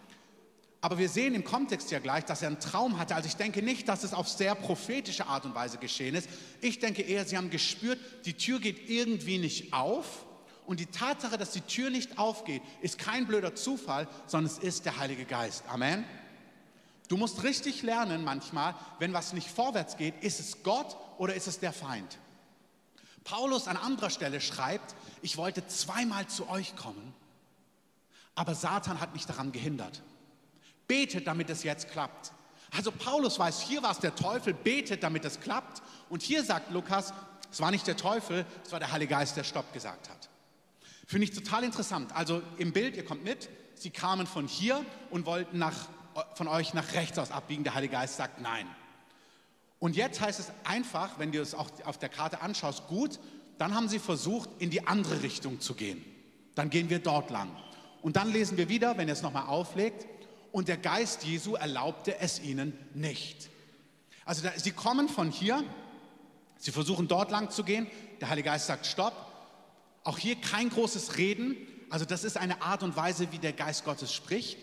[0.80, 3.14] Aber wir sehen im Kontext ja gleich, dass er einen Traum hatte.
[3.14, 6.28] Also ich denke nicht, dass es auf sehr prophetische Art und Weise geschehen ist.
[6.60, 10.26] Ich denke eher, sie haben gespürt, die Tür geht irgendwie nicht auf.
[10.66, 14.84] Und die Tatsache, dass die Tür nicht aufgeht, ist kein blöder Zufall, sondern es ist
[14.84, 15.64] der Heilige Geist.
[15.68, 16.04] Amen.
[17.08, 21.46] Du musst richtig lernen manchmal, wenn was nicht vorwärts geht, ist es Gott oder ist
[21.46, 22.18] es der Feind?
[23.24, 27.14] Paulus an anderer Stelle schreibt, ich wollte zweimal zu euch kommen,
[28.34, 30.02] aber Satan hat mich daran gehindert.
[30.86, 32.32] Betet, damit es jetzt klappt.
[32.70, 35.82] Also Paulus weiß, hier war es der Teufel, betet, damit es klappt.
[36.08, 37.12] Und hier sagt Lukas,
[37.50, 40.28] es war nicht der Teufel, es war der Heilige Geist, der Stopp gesagt hat.
[41.06, 42.14] Finde ich total interessant.
[42.14, 45.88] Also im Bild, ihr kommt mit, sie kamen von hier und wollten nach,
[46.34, 47.64] von euch nach rechts aus abbiegen.
[47.64, 48.66] Der Heilige Geist sagt nein.
[49.78, 53.18] Und jetzt heißt es einfach, wenn du es auch auf der Karte anschaust, gut,
[53.58, 56.04] dann haben sie versucht, in die andere Richtung zu gehen.
[56.54, 57.50] Dann gehen wir dort lang.
[58.02, 60.06] Und dann lesen wir wieder, wenn ihr es nochmal auflegt,
[60.52, 63.50] und der Geist Jesu erlaubte es ihnen nicht.
[64.24, 65.62] Also da, sie kommen von hier,
[66.56, 67.86] sie versuchen dort lang zu gehen,
[68.20, 69.12] der Heilige Geist sagt Stopp.
[70.02, 71.56] Auch hier kein großes Reden,
[71.90, 74.56] also das ist eine Art und Weise, wie der Geist Gottes spricht.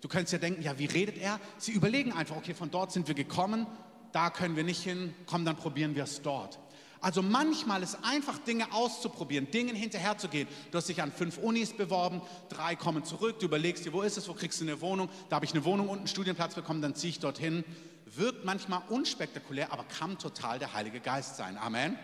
[0.00, 1.40] Du könntest ja denken, ja, wie redet er?
[1.58, 3.66] Sie überlegen einfach, okay, von dort sind wir gekommen,
[4.12, 6.58] da können wir nicht hin, komm, dann probieren wir es dort.
[7.02, 10.46] Also manchmal ist einfach Dinge auszuprobieren, Dingen hinterherzugehen.
[10.70, 14.18] Du hast dich an fünf Unis beworben, drei kommen zurück, du überlegst dir, wo ist
[14.18, 15.08] es, wo kriegst du eine Wohnung?
[15.30, 17.64] Da habe ich eine Wohnung und einen Studienplatz bekommen, dann ziehe ich dorthin.
[18.04, 21.56] Wirkt manchmal unspektakulär, aber kann total der Heilige Geist sein.
[21.56, 21.98] Amen.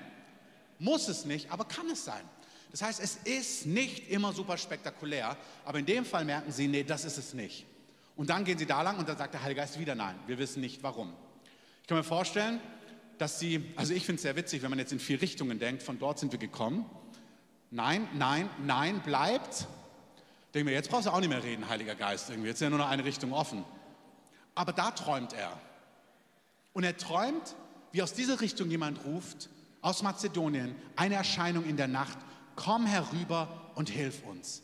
[0.79, 2.23] Muss es nicht, aber kann es sein.
[2.71, 6.85] Das heißt, es ist nicht immer super spektakulär, aber in dem Fall merken sie, nee,
[6.85, 7.67] das ist es nicht.
[8.17, 10.19] Und dann gehen sie da lang und dann sagt der Heilige Geist wieder nein.
[10.27, 11.13] Wir wissen nicht warum.
[11.83, 12.61] Ich kann mir vorstellen,
[13.19, 15.83] dass sie, also ich finde es sehr witzig, wenn man jetzt in vier Richtungen denkt,
[15.83, 16.87] von dort sind wir gekommen.
[17.71, 19.67] Nein, nein, nein, bleibt.
[20.55, 22.49] Denke mir, jetzt brauchst du auch nicht mehr reden, Heiliger Geist, irgendwie.
[22.49, 23.65] Jetzt ist ja nur noch eine Richtung offen.
[24.55, 25.61] Aber da träumt er.
[26.73, 27.55] Und er träumt,
[27.93, 29.51] wie aus dieser Richtung jemand ruft,
[29.83, 32.19] aus Mazedonien, eine Erscheinung in der Nacht,
[32.55, 34.63] komm herüber und hilf uns.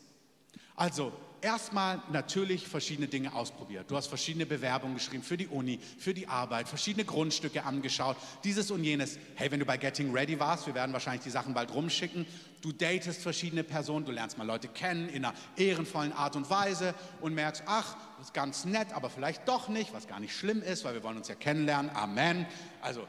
[0.75, 3.91] Also, erstmal natürlich verschiedene Dinge ausprobiert.
[3.91, 8.71] Du hast verschiedene Bewerbungen geschrieben für die Uni, für die Arbeit, verschiedene Grundstücke angeschaut, dieses
[8.71, 9.19] und jenes.
[9.35, 12.25] Hey, wenn du bei Getting Ready warst, wir werden wahrscheinlich die Sachen bald rumschicken.
[12.61, 16.95] Du datest verschiedene Personen, du lernst mal Leute kennen in einer ehrenvollen Art und Weise
[17.19, 20.61] und merkst, ach, das ist ganz nett, aber vielleicht doch nicht, was gar nicht schlimm
[20.61, 21.91] ist, weil wir wollen uns ja kennenlernen.
[21.93, 22.45] Amen.
[22.81, 23.05] Also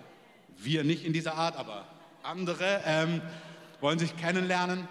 [0.57, 1.87] wir nicht in dieser Art, aber
[2.25, 3.23] andere ähm,
[3.81, 4.89] wollen sich kennenlernen.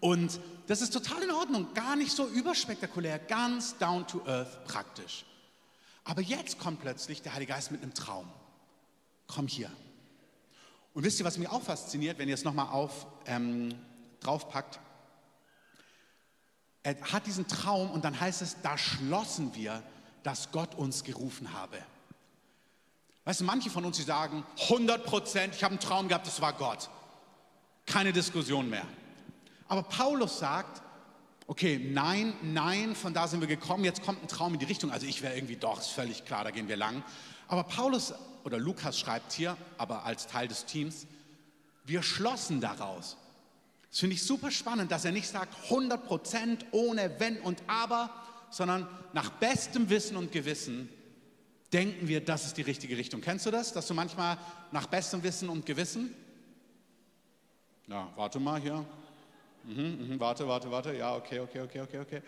[0.00, 5.24] Und das ist total in Ordnung, gar nicht so überspektakulär, ganz down to earth praktisch.
[6.04, 8.30] Aber jetzt kommt plötzlich der Heilige Geist mit einem Traum.
[9.26, 9.68] Komm hier.
[10.94, 12.88] Und wisst ihr, was mich auch fasziniert, wenn ihr es nochmal
[13.26, 13.74] ähm,
[14.20, 14.78] draufpackt?
[16.84, 19.82] Er hat diesen Traum und dann heißt es, da schlossen wir,
[20.22, 21.78] dass Gott uns gerufen habe.
[23.24, 26.40] Weißt du, manche von uns, die sagen, 100 Prozent, ich habe einen Traum gehabt, das
[26.40, 26.88] war Gott.
[27.86, 28.86] Keine Diskussion mehr.
[29.70, 30.82] Aber Paulus sagt,
[31.46, 34.90] okay, nein, nein, von da sind wir gekommen, jetzt kommt ein Traum in die Richtung.
[34.90, 37.04] Also ich wäre irgendwie doch, ist völlig klar, da gehen wir lang.
[37.46, 41.06] Aber Paulus oder Lukas schreibt hier, aber als Teil des Teams,
[41.84, 43.16] wir schlossen daraus.
[43.90, 48.10] Das finde ich super spannend, dass er nicht sagt 100 Prozent ohne Wenn und Aber,
[48.50, 50.88] sondern nach bestem Wissen und Gewissen
[51.72, 53.20] denken wir, das ist die richtige Richtung.
[53.20, 54.36] Kennst du das, dass du manchmal
[54.72, 56.12] nach bestem Wissen und Gewissen,
[57.86, 58.84] ja, warte mal hier,
[59.64, 60.94] Mhm, mhm, warte, warte, warte.
[60.96, 62.22] Ja, okay, okay, okay, okay, okay.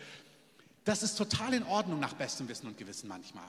[0.85, 3.47] Das ist total in Ordnung nach bestem Wissen und Gewissen manchmal.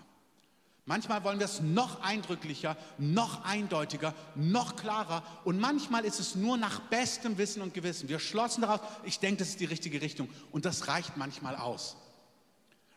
[0.86, 6.58] Manchmal wollen wir es noch eindrücklicher, noch eindeutiger, noch klarer und manchmal ist es nur
[6.58, 8.10] nach bestem Wissen und Gewissen.
[8.10, 11.96] Wir schlossen daraus, ich denke, das ist die richtige Richtung und das reicht manchmal aus.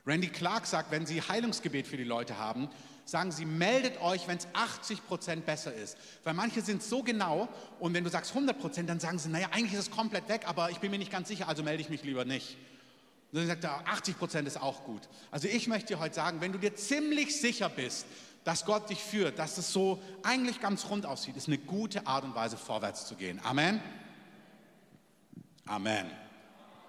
[0.04, 2.68] Randy Clark sagt, wenn Sie Heilungsgebet für die Leute haben,
[3.06, 5.96] sagen Sie, meldet euch, wenn es 80 Prozent besser ist.
[6.24, 9.48] Weil manche sind so genau und wenn du sagst 100 Prozent, dann sagen sie, naja,
[9.52, 11.88] eigentlich ist es komplett weg, aber ich bin mir nicht ganz sicher, also melde ich
[11.88, 12.56] mich lieber nicht.
[13.32, 15.02] Und dann sagt er, 80 Prozent ist auch gut.
[15.30, 18.06] Also ich möchte dir heute sagen, wenn du dir ziemlich sicher bist,
[18.44, 22.24] dass Gott dich führt, dass es so eigentlich ganz rund aussieht, ist eine gute Art
[22.24, 23.40] und Weise vorwärts zu gehen.
[23.44, 23.80] Amen.
[25.66, 26.10] Amen.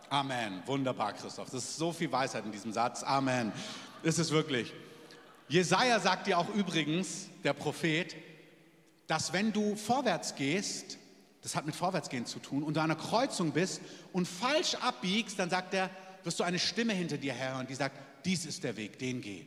[0.09, 0.63] Amen.
[0.65, 1.49] Wunderbar, Christoph.
[1.49, 3.03] Das ist so viel Weisheit in diesem Satz.
[3.03, 3.51] Amen.
[4.03, 4.73] Ist es wirklich.
[5.49, 8.15] Jesaja sagt dir auch übrigens, der Prophet,
[9.07, 10.97] dass wenn du vorwärts gehst,
[11.41, 13.81] das hat mit Vorwärtsgehen zu tun, und du an einer Kreuzung bist
[14.11, 15.89] und falsch abbiegst, dann sagt er,
[16.23, 19.45] wirst du eine Stimme hinter dir hören, die sagt, dies ist der Weg, den geh.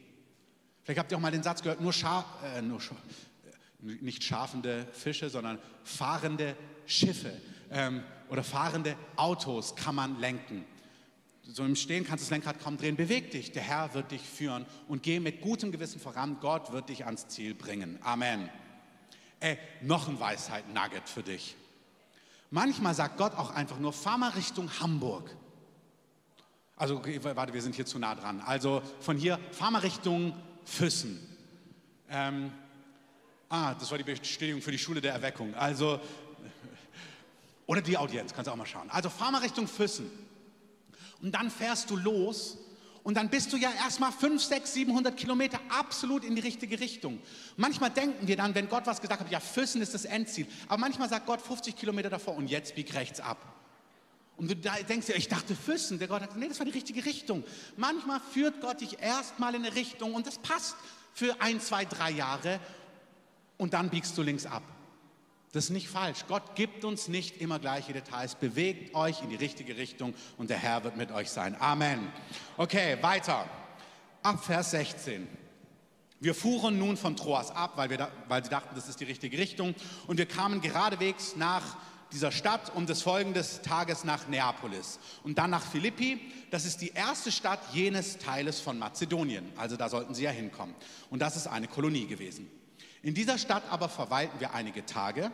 [0.83, 2.25] Vielleicht habt ihr auch mal den Satz gehört, nur, Scha
[2.57, 2.97] äh, nur Scha
[3.83, 7.33] nicht schafende Fische, sondern fahrende Schiffe
[7.71, 10.65] ähm, oder fahrende Autos kann man lenken
[11.43, 12.97] so im Stehen kannst du das Lenkrad kaum drehen.
[12.97, 16.39] Beweg dich, der Herr wird dich führen und geh mit gutem Gewissen voran.
[16.41, 17.99] Gott wird dich ans Ziel bringen.
[18.03, 18.49] Amen.
[19.41, 21.57] Ey, noch ein Weisheit-Nugget für dich.
[22.51, 25.35] Manchmal sagt Gott auch einfach nur, fahr mal Richtung Hamburg.
[26.77, 28.41] Also, okay, warte, wir sind hier zu nah dran.
[28.41, 31.21] Also von hier, fahr mal Richtung Füssen.
[32.09, 32.53] Ähm,
[33.49, 35.55] ah, das war die Bestätigung für die Schule der Erweckung.
[35.55, 36.01] Also,
[37.67, 38.91] oder die Audienz, kannst du auch mal schauen.
[38.91, 40.11] Also fahr mal Richtung Füssen.
[41.23, 42.59] Und dann fährst du los
[43.03, 47.21] und dann bist du ja erstmal 5, 6, 700 Kilometer absolut in die richtige Richtung.
[47.57, 50.47] Manchmal denken wir dann, wenn Gott was gesagt hat, ja, Füssen ist das Endziel.
[50.69, 53.57] Aber manchmal sagt Gott 50 Kilometer davor und jetzt bieg rechts ab.
[54.37, 55.99] Und du denkst dir, ich dachte Füssen.
[55.99, 57.45] Der Gott hat gesagt, nee, das war die richtige Richtung.
[57.77, 60.77] Manchmal führt Gott dich erstmal in eine Richtung und das passt
[61.13, 62.61] für ein, zwei, drei Jahre
[63.59, 64.63] und dann biegst du links ab.
[65.53, 66.27] Das ist nicht falsch.
[66.29, 68.37] Gott gibt uns nicht immer gleiche Details.
[68.37, 71.57] Bewegt euch in die richtige Richtung und der Herr wird mit euch sein.
[71.61, 72.13] Amen.
[72.57, 73.49] Okay, weiter.
[74.23, 75.27] Ab Vers 16.
[76.21, 79.05] Wir fuhren nun von Troas ab, weil, wir da, weil sie dachten, das ist die
[79.05, 79.75] richtige Richtung.
[80.07, 81.79] Und wir kamen geradewegs nach
[82.13, 86.21] dieser Stadt und des folgenden Tages nach Neapolis und dann nach Philippi.
[86.51, 89.51] Das ist die erste Stadt jenes Teiles von Mazedonien.
[89.57, 90.75] Also da sollten sie ja hinkommen.
[91.09, 92.51] Und das ist eine Kolonie gewesen.
[93.03, 95.31] In dieser Stadt aber verweilten wir einige Tage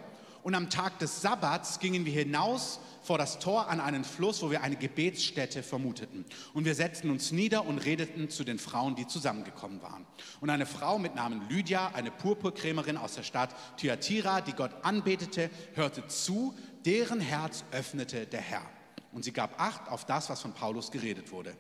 [0.47, 4.51] und am Tag des Sabbats gingen wir hinaus vor das Tor an einen Fluss, wo
[4.53, 6.25] wir eine Gebetsstätte vermuteten.
[6.55, 10.07] Und wir setzten uns nieder und redeten zu den Frauen, die zusammengekommen waren.
[10.41, 15.51] Und eine Frau mit Namen Lydia, eine Purpurkrämerin aus der Stadt Thyatira, die Gott anbetete,
[15.75, 18.63] hörte zu, deren Herz öffnete der Herr.
[19.11, 21.57] Und sie gab Acht auf das, was von Paulus geredet wurde.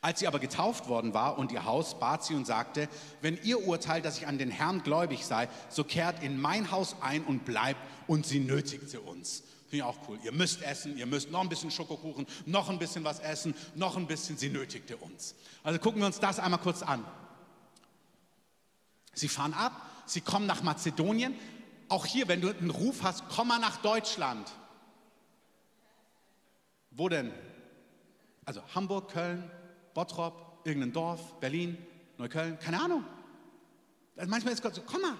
[0.00, 2.88] Als sie aber getauft worden war und ihr Haus bat sie und sagte,
[3.22, 6.96] wenn ihr urteilt, dass ich an den Herrn gläubig sei, so kehrt in mein Haus
[7.00, 9.42] ein und bleibt und sie nötigte uns.
[9.68, 10.18] Finde ich auch cool.
[10.22, 13.96] Ihr müsst essen, ihr müsst noch ein bisschen Schokokuchen, noch ein bisschen was essen, noch
[13.96, 15.34] ein bisschen, sie nötigte uns.
[15.64, 17.04] Also gucken wir uns das einmal kurz an.
[19.12, 19.72] Sie fahren ab,
[20.04, 21.34] sie kommen nach Mazedonien.
[21.88, 24.52] Auch hier, wenn du einen Ruf hast, komm mal nach Deutschland.
[26.92, 27.32] Wo denn?
[28.44, 29.50] Also Hamburg, Köln,
[29.96, 31.78] Bottrop, irgendein Dorf, Berlin,
[32.18, 33.02] Neukölln, keine Ahnung.
[34.14, 35.16] Also manchmal ist Gott so, komm mal.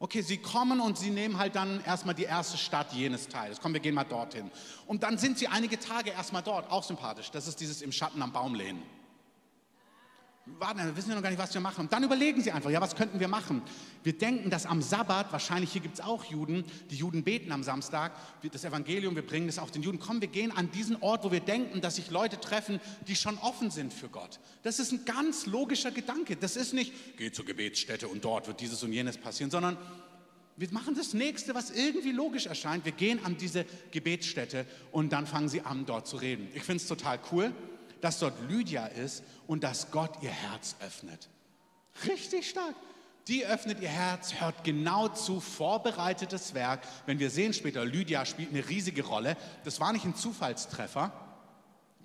[0.00, 3.60] Okay, sie kommen und sie nehmen halt dann erstmal die erste Stadt jenes Teils.
[3.60, 4.50] Komm, wir gehen mal dorthin.
[4.86, 7.30] Und dann sind sie einige Tage erstmal dort, auch sympathisch.
[7.30, 8.82] Das ist dieses im Schatten am Baum lehnen
[10.58, 11.82] warten, wir wissen ja noch gar nicht, was wir machen.
[11.82, 13.62] Und dann überlegen sie einfach, ja, was könnten wir machen?
[14.02, 17.62] Wir denken, dass am Sabbat, wahrscheinlich hier gibt es auch Juden, die Juden beten am
[17.62, 18.12] Samstag,
[18.50, 19.98] das Evangelium, wir bringen das auch den Juden.
[19.98, 23.38] Komm, wir gehen an diesen Ort, wo wir denken, dass sich Leute treffen, die schon
[23.38, 24.40] offen sind für Gott.
[24.62, 26.36] Das ist ein ganz logischer Gedanke.
[26.36, 29.76] Das ist nicht, geh zur Gebetsstätte und dort wird dieses und jenes passieren, sondern
[30.56, 32.84] wir machen das Nächste, was irgendwie logisch erscheint.
[32.84, 36.48] Wir gehen an diese Gebetsstätte und dann fangen sie an, dort zu reden.
[36.52, 37.52] Ich finde es total cool
[38.00, 41.28] dass dort Lydia ist und dass Gott ihr Herz öffnet.
[42.06, 42.74] Richtig stark.
[43.28, 46.80] Die öffnet ihr Herz, hört genau zu, vorbereitetes Werk.
[47.04, 49.36] Wenn wir sehen später, Lydia spielt eine riesige Rolle.
[49.64, 51.12] Das war nicht ein Zufallstreffer.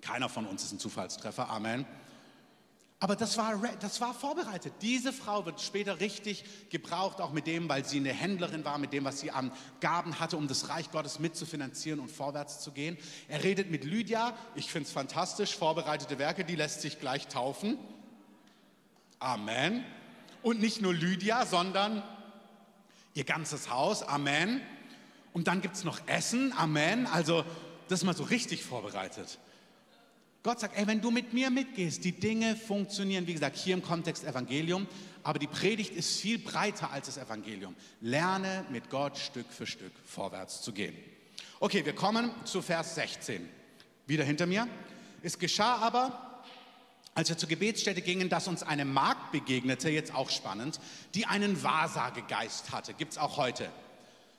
[0.02, 1.48] Keiner von uns ist ein Zufallstreffer.
[1.48, 1.86] Amen.
[3.04, 4.72] Aber das war, das war vorbereitet.
[4.80, 8.94] Diese Frau wird später richtig gebraucht, auch mit dem, weil sie eine Händlerin war, mit
[8.94, 12.96] dem, was sie an Gaben hatte, um das Reich Gottes mitzufinanzieren und vorwärts zu gehen.
[13.28, 14.32] Er redet mit Lydia.
[14.54, 15.54] Ich finde es fantastisch.
[15.54, 17.76] Vorbereitete Werke, die lässt sich gleich taufen.
[19.18, 19.84] Amen.
[20.42, 22.02] Und nicht nur Lydia, sondern
[23.12, 24.02] ihr ganzes Haus.
[24.02, 24.62] Amen.
[25.34, 26.54] Und dann gibt es noch Essen.
[26.56, 27.06] Amen.
[27.06, 27.44] Also
[27.88, 29.38] das ist mal so richtig vorbereitet.
[30.44, 33.26] Gott sagt, ey, wenn du mit mir mitgehst, die Dinge funktionieren.
[33.26, 34.86] Wie gesagt, hier im Kontext Evangelium,
[35.22, 37.74] aber die Predigt ist viel breiter als das Evangelium.
[38.02, 40.94] Lerne mit Gott Stück für Stück vorwärts zu gehen.
[41.60, 43.48] Okay, wir kommen zu Vers 16.
[44.06, 44.68] Wieder hinter mir.
[45.22, 46.42] Es geschah aber,
[47.14, 50.78] als wir zur Gebetsstätte gingen, dass uns eine Magd begegnete, jetzt auch spannend,
[51.14, 52.92] die einen Wahrsagegeist hatte.
[52.92, 53.70] Gibt es auch heute.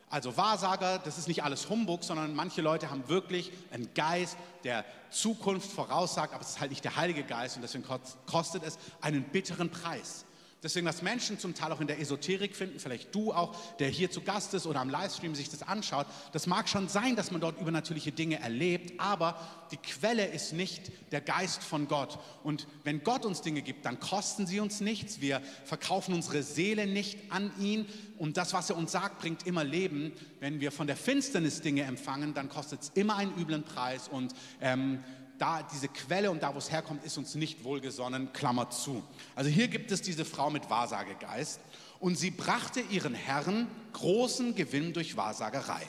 [0.10, 4.86] Also Wahrsager, das ist nicht alles Humbug, sondern manche Leute haben wirklich einen Geist, der
[5.10, 7.86] Zukunft voraussagt, aber es ist halt nicht der Heilige Geist und deswegen
[8.28, 10.26] kostet es einen bitteren Preis.
[10.66, 14.10] Deswegen, was Menschen zum Teil auch in der Esoterik finden, vielleicht du auch, der hier
[14.10, 17.40] zu Gast ist oder am Livestream sich das anschaut, das mag schon sein, dass man
[17.40, 22.18] dort übernatürliche Dinge erlebt, aber die Quelle ist nicht der Geist von Gott.
[22.44, 25.22] Und wenn Gott uns Dinge gibt, dann kosten sie uns nichts.
[25.22, 27.86] Wir verkaufen unsere Seele nicht an ihn.
[28.18, 30.14] Und das, was er uns sagt, bringt immer Leben.
[30.40, 34.08] Wenn wir von der Finsternis Dinge empfangen, dann kostet es immer einen üblen Preis.
[34.08, 35.04] Und ähm,
[35.38, 39.04] da diese Quelle und da, wo es herkommt, ist uns nicht wohlgesonnen, Klammer zu.
[39.36, 41.60] Also hier gibt es diese Frau mit Wahrsagegeist
[42.00, 45.82] und sie brachte ihren Herren großen Gewinn durch Wahrsagerei.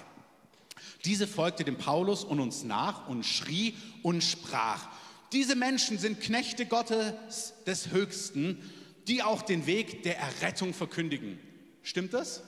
[1.05, 4.89] Diese folgte dem Paulus und uns nach und schrie und sprach,
[5.33, 8.63] diese Menschen sind Knechte Gottes des Höchsten,
[9.09, 11.39] die auch den Weg der Errettung verkündigen.
[11.83, 12.43] Stimmt das?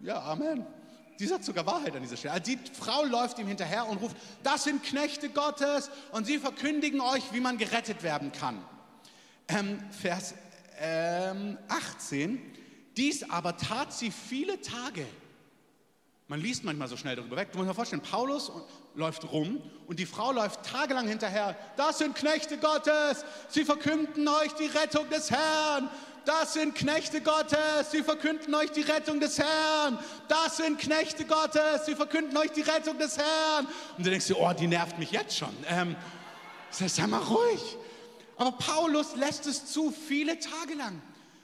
[0.00, 0.66] Ja, Amen.
[1.18, 2.34] Die sagt sogar Wahrheit an dieser Stelle.
[2.34, 7.00] Also die Frau läuft ihm hinterher und ruft, das sind Knechte Gottes und sie verkündigen
[7.00, 8.62] euch, wie man gerettet werden kann.
[9.48, 10.34] Ähm, Vers
[10.80, 12.40] ähm, 18,
[12.96, 15.06] dies aber tat sie viele Tage.
[16.28, 17.52] Man liest manchmal so schnell darüber weg.
[17.52, 18.52] Du musst dir vorstellen, Paulus
[18.94, 21.56] läuft rum und die Frau läuft tagelang hinterher.
[21.76, 23.24] Das sind Knechte Gottes.
[23.48, 25.88] Sie verkünden euch die Rettung des Herrn.
[26.28, 29.98] Das sind Knechte Gottes, sie verkünden euch die Rettung des Herrn.
[30.28, 33.66] Das sind Knechte Gottes, sie verkünden euch die Rettung des Herrn.
[33.96, 35.56] Und du denkst dir, oh, die nervt mich jetzt schon.
[35.66, 35.96] Ähm,
[36.70, 37.78] sei mal ruhig.
[38.36, 41.00] Aber Paulus lässt es zu, viele Tage lang.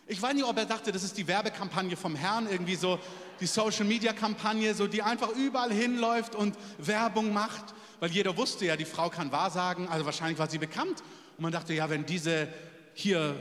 [0.07, 2.99] Ich weiß nicht, ob er dachte, das ist die Werbekampagne vom Herrn, irgendwie so
[3.41, 8.85] die Social-Media-Kampagne, so die einfach überall hinläuft und Werbung macht, weil jeder wusste ja, die
[8.85, 11.03] Frau kann wahrsagen, also wahrscheinlich war sie bekannt.
[11.39, 12.49] Und man dachte, ja, wenn diese
[12.93, 13.35] hier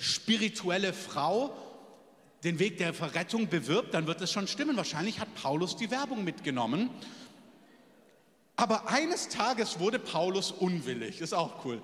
[0.00, 1.56] spirituelle Frau
[2.44, 4.76] den Weg der Verrettung bewirbt, dann wird es schon stimmen.
[4.76, 6.90] Wahrscheinlich hat Paulus die Werbung mitgenommen.
[8.56, 11.20] Aber eines Tages wurde Paulus unwillig.
[11.20, 11.80] Ist auch cool.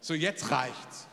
[0.00, 1.06] So, jetzt reicht's.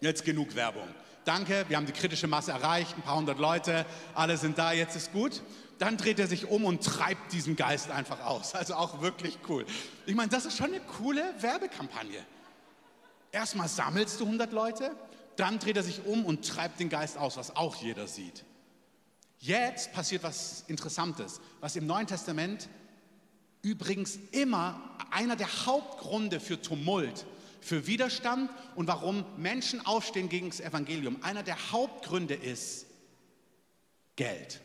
[0.00, 0.88] Jetzt genug Werbung.
[1.24, 4.94] Danke, wir haben die kritische Masse erreicht, ein paar hundert Leute, alle sind da, jetzt
[4.94, 5.42] ist gut.
[5.78, 8.54] Dann dreht er sich um und treibt diesen Geist einfach aus.
[8.54, 9.66] Also auch wirklich cool.
[10.06, 12.24] Ich meine, das ist schon eine coole Werbekampagne.
[13.32, 14.92] Erstmal sammelst du 100 Leute,
[15.36, 18.44] dann dreht er sich um und treibt den Geist aus, was auch jeder sieht.
[19.38, 22.68] Jetzt passiert was Interessantes, was im Neuen Testament
[23.62, 27.26] übrigens immer einer der Hauptgründe für Tumult,
[27.60, 31.22] für Widerstand und warum Menschen aufstehen gegen das Evangelium.
[31.22, 32.86] Einer der Hauptgründe ist
[34.14, 34.60] Geld.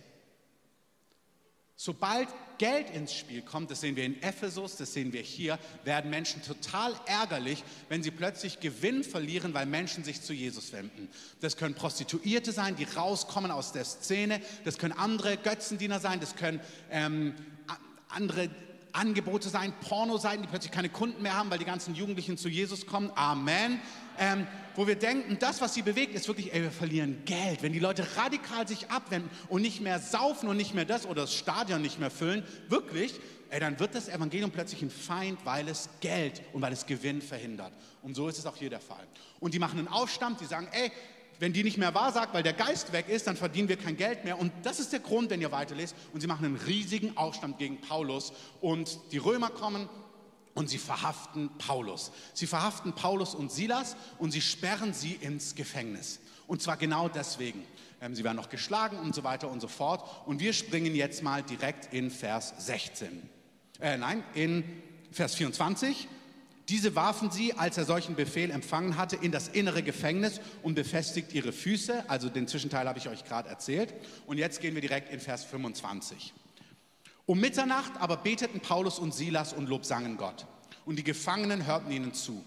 [1.84, 2.28] Sobald
[2.60, 6.44] Geld ins Spiel kommt, das sehen wir in Ephesus, das sehen wir hier, werden Menschen
[6.44, 11.10] total ärgerlich, wenn sie plötzlich Gewinn verlieren, weil Menschen sich zu Jesus wenden.
[11.40, 16.36] Das können Prostituierte sein, die rauskommen aus der Szene, das können andere Götzendiener sein, das
[16.36, 16.60] können
[16.92, 17.34] ähm,
[18.10, 18.52] andere
[18.94, 22.86] Angebote sein, Pornoseiten, die plötzlich keine Kunden mehr haben, weil die ganzen Jugendlichen zu Jesus
[22.86, 23.10] kommen.
[23.16, 23.80] Amen.
[24.20, 24.46] Ähm,
[24.76, 27.62] wo wir denken, das, was sie bewegt, ist wirklich, ey, wir verlieren Geld.
[27.62, 31.22] Wenn die Leute radikal sich abwenden und nicht mehr saufen und nicht mehr das oder
[31.22, 33.14] das Stadion nicht mehr füllen, wirklich,
[33.50, 37.22] ey, dann wird das Evangelium plötzlich ein Feind, weil es Geld und weil es Gewinn
[37.22, 37.74] verhindert.
[38.02, 39.06] Und so ist es auch hier der Fall.
[39.40, 40.92] Und die machen einen Aufstand, die sagen, ey,
[41.42, 43.98] wenn die nicht mehr wahr sagt, weil der Geist weg ist, dann verdienen wir kein
[43.98, 44.38] Geld mehr.
[44.38, 45.96] Und das ist der Grund, wenn ihr weiterlest.
[46.14, 48.32] Und sie machen einen riesigen Aufstand gegen Paulus.
[48.62, 49.90] Und die Römer kommen
[50.54, 52.12] und sie verhaften Paulus.
[52.34, 56.20] Sie verhaften Paulus und Silas und sie sperren sie ins Gefängnis.
[56.48, 57.64] Und zwar genau deswegen.
[58.02, 60.04] Ähm, sie werden noch geschlagen und so weiter und so fort.
[60.26, 63.30] Und wir springen jetzt mal direkt in Vers 16.
[63.80, 64.64] Äh, nein, in
[65.12, 66.08] Vers 24.
[66.70, 71.34] Diese warfen sie, als er solchen Befehl empfangen hatte, in das innere Gefängnis und befestigt
[71.34, 72.10] ihre Füße.
[72.10, 73.94] Also den Zwischenteil habe ich euch gerade erzählt.
[74.26, 76.34] Und jetzt gehen wir direkt in Vers 25.
[77.26, 80.46] Um Mitternacht aber beteten Paulus und Silas und lobsangen Gott.
[80.86, 82.44] Und die Gefangenen hörten ihnen zu.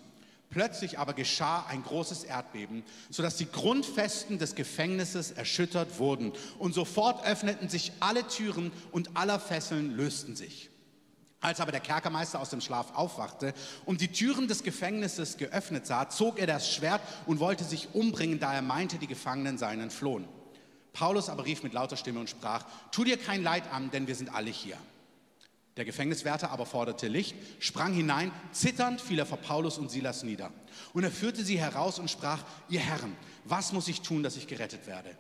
[0.51, 6.33] Plötzlich aber geschah ein großes Erdbeben, sodass die Grundfesten des Gefängnisses erschüttert wurden.
[6.59, 10.70] Und sofort öffneten sich alle Türen und aller Fesseln lösten sich.
[11.41, 13.53] Als aber der Kerkermeister aus dem Schlaf aufwachte
[13.85, 18.41] und die Türen des Gefängnisses geöffnet sah, zog er das Schwert und wollte sich umbringen,
[18.41, 20.27] da er meinte, die Gefangenen seien entflohen.
[20.95, 24.14] Paulus aber rief mit lauter Stimme und sprach, tu dir kein Leid an, denn wir
[24.14, 24.78] sind alle hier.
[25.76, 30.53] Der Gefängniswärter aber forderte Licht, sprang hinein, zitternd fiel er vor Paulus und Silas nieder.
[30.92, 34.47] Und er führte sie heraus und sprach, ihr Herren, was muss ich tun, dass ich
[34.47, 35.11] gerettet werde?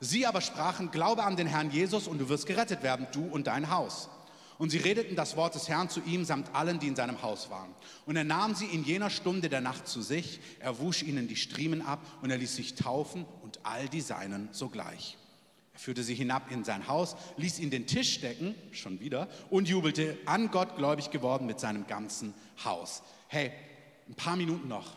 [0.00, 3.46] Sie aber sprachen, glaube an den Herrn Jesus und du wirst gerettet werden, du und
[3.46, 4.10] dein Haus.
[4.58, 7.48] Und sie redeten das Wort des Herrn zu ihm samt allen, die in seinem Haus
[7.48, 7.74] waren.
[8.04, 11.36] Und er nahm sie in jener Stunde der Nacht zu sich, er wusch ihnen die
[11.36, 15.16] Striemen ab und er ließ sich taufen und all die Seinen sogleich.
[15.74, 19.68] Er führte sie hinab in sein Haus, ließ ihn den Tisch decken, schon wieder, und
[19.68, 23.02] jubelte an Gott gläubig geworden mit seinem ganzen Haus.
[23.28, 23.52] Hey,
[24.08, 24.96] ein paar Minuten noch.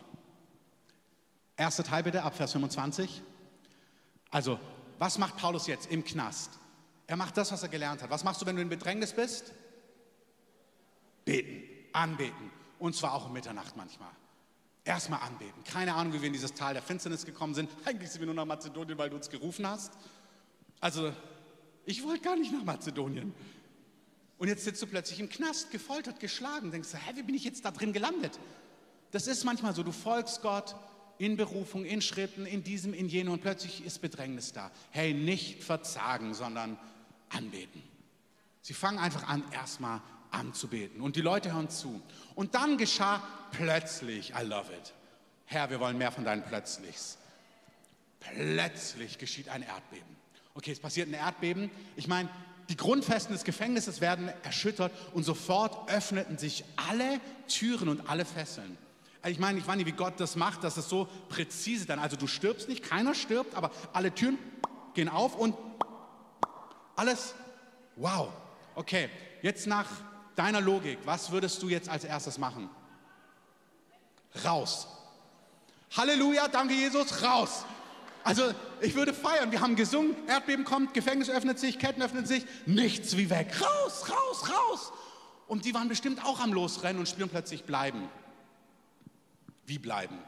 [1.56, 3.22] Erster Teil bitte, ab Vers 25.
[4.30, 4.58] Also,
[4.98, 6.50] was macht Paulus jetzt im Knast?
[7.06, 8.10] Er macht das, was er gelernt hat.
[8.10, 9.52] Was machst du, wenn du in Bedrängnis bist?
[11.24, 11.62] Beten,
[11.92, 12.50] anbeten.
[12.78, 14.10] Und zwar auch um Mitternacht manchmal.
[14.84, 15.64] Erstmal anbeten.
[15.64, 17.70] Keine Ahnung, wie wir in dieses Tal der Finsternis gekommen sind.
[17.84, 19.92] Eigentlich sind wir nur nach Mazedonien, weil du uns gerufen hast.
[20.80, 21.12] Also,
[21.84, 23.34] ich wollte gar nicht nach Mazedonien.
[24.38, 26.70] Und jetzt sitzt du plötzlich im Knast, gefoltert, geschlagen.
[26.70, 28.38] Denkst du, hä, wie bin ich jetzt da drin gelandet?
[29.10, 30.76] Das ist manchmal so, du folgst Gott
[31.18, 34.70] in Berufung, in Schritten, in diesem, in jenem und plötzlich ist Bedrängnis da.
[34.90, 36.78] Hey, nicht verzagen, sondern
[37.30, 37.82] anbeten.
[38.60, 41.00] Sie fangen einfach an, erstmal anzubeten.
[41.00, 42.02] Und die Leute hören zu.
[42.34, 43.22] Und dann geschah
[43.52, 44.92] plötzlich, I love it.
[45.46, 47.16] Herr, wir wollen mehr von deinen Plötzlichs.
[48.20, 50.16] Plötzlich geschieht ein Erdbeben.
[50.56, 51.70] Okay, es passiert ein Erdbeben.
[51.96, 52.30] Ich meine,
[52.70, 58.78] die Grundfesten des Gefängnisses werden erschüttert und sofort öffneten sich alle Türen und alle Fesseln.
[59.20, 61.98] Also ich meine, ich weiß nicht, wie Gott das macht, dass es so präzise dann,
[61.98, 64.38] also du stirbst nicht, keiner stirbt, aber alle Türen
[64.94, 65.54] gehen auf und
[66.96, 67.34] alles,
[67.96, 68.28] wow.
[68.74, 69.10] Okay,
[69.42, 69.86] jetzt nach
[70.36, 72.70] deiner Logik, was würdest du jetzt als erstes machen?
[74.42, 74.88] Raus.
[75.94, 77.64] Halleluja, danke Jesus, raus.
[78.26, 82.44] Also ich würde feiern, wir haben gesungen, Erdbeben kommt, Gefängnis öffnet sich, Ketten öffnen sich,
[82.66, 83.54] nichts wie weg.
[83.60, 84.92] Raus, raus, raus.
[85.46, 88.08] Und die waren bestimmt auch am Losrennen und spielen plötzlich bleiben.
[89.64, 90.18] Wie bleiben?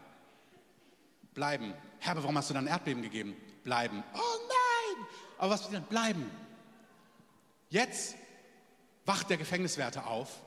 [1.34, 1.74] Bleiben.
[1.98, 3.36] Herr, warum hast du dann Erdbeben gegeben?
[3.64, 4.04] Bleiben.
[4.14, 5.06] Oh nein!
[5.38, 5.88] Aber was passiert?
[5.88, 6.30] Bleiben.
[7.68, 8.14] Jetzt
[9.06, 10.40] wacht der Gefängniswärter auf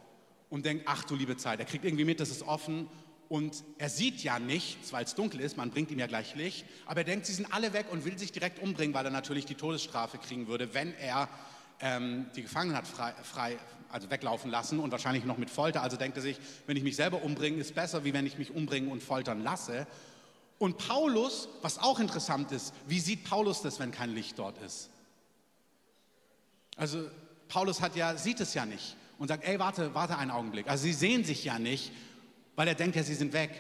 [0.50, 2.88] und denkt, ach du liebe Zeit, er kriegt irgendwie mit, das ist offen
[3.32, 6.66] und er sieht ja nichts, weil es dunkel ist, man bringt ihm ja gleich Licht,
[6.86, 9.46] aber er denkt, sie sind alle weg und will sich direkt umbringen, weil er natürlich
[9.46, 11.30] die Todesstrafe kriegen würde, wenn er
[11.80, 13.58] ähm, die Gefangenen hat frei, frei,
[13.88, 15.82] also weglaufen lassen und wahrscheinlich noch mit Folter.
[15.82, 18.52] Also denkt er sich, wenn ich mich selber umbringe, ist besser, wie wenn ich mich
[18.52, 19.88] umbringen und foltern lasse.
[20.58, 24.90] Und Paulus, was auch interessant ist, wie sieht Paulus das, wenn kein Licht dort ist?
[26.76, 27.06] Also
[27.48, 30.68] Paulus hat ja, sieht es ja nicht und sagt, ey, warte, warte einen Augenblick.
[30.68, 31.94] Also sie sehen sich ja nicht,
[32.56, 33.52] weil er denkt ja, sie sind weg.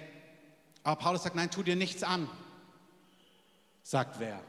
[0.84, 2.30] Aber Paulus sagt, nein, tu dir nichts an.
[3.84, 4.40] Sagt wer?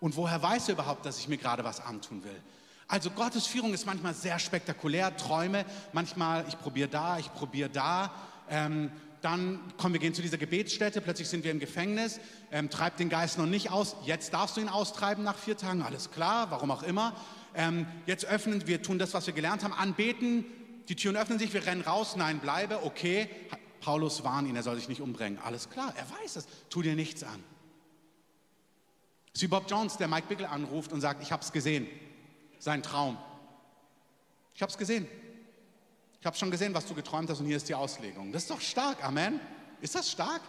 [0.00, 2.42] Und woher weiß er überhaupt, dass ich mir gerade was antun will?
[2.88, 8.12] Also Gottes Führung ist manchmal sehr spektakulär, Träume, manchmal ich probiere da, ich probiere da.
[8.50, 8.90] Ähm,
[9.22, 12.20] dann kommen wir gehen zu dieser Gebetsstätte, plötzlich sind wir im Gefängnis,
[12.50, 15.82] ähm, treibt den Geist noch nicht aus, jetzt darfst du ihn austreiben nach vier Tagen,
[15.82, 17.14] alles klar, warum auch immer.
[17.54, 20.44] Ähm, jetzt öffnen wir, tun das, was wir gelernt haben, anbeten,
[20.88, 23.28] die Türen öffnen sich, wir rennen raus, nein, bleibe, okay.
[23.80, 26.94] Paulus warnt ihn, er soll sich nicht umbringen, alles klar, er weiß es, tu dir
[26.94, 27.42] nichts an.
[29.34, 31.88] Es ist wie Bob Jones, der Mike Bickle anruft und sagt, ich habe es gesehen,
[32.58, 33.18] sein Traum.
[34.54, 35.08] Ich habe es gesehen.
[36.20, 38.30] Ich habe schon gesehen, was du geträumt hast und hier ist die Auslegung.
[38.30, 39.40] Das ist doch stark, Amen.
[39.80, 40.42] Ist das stark?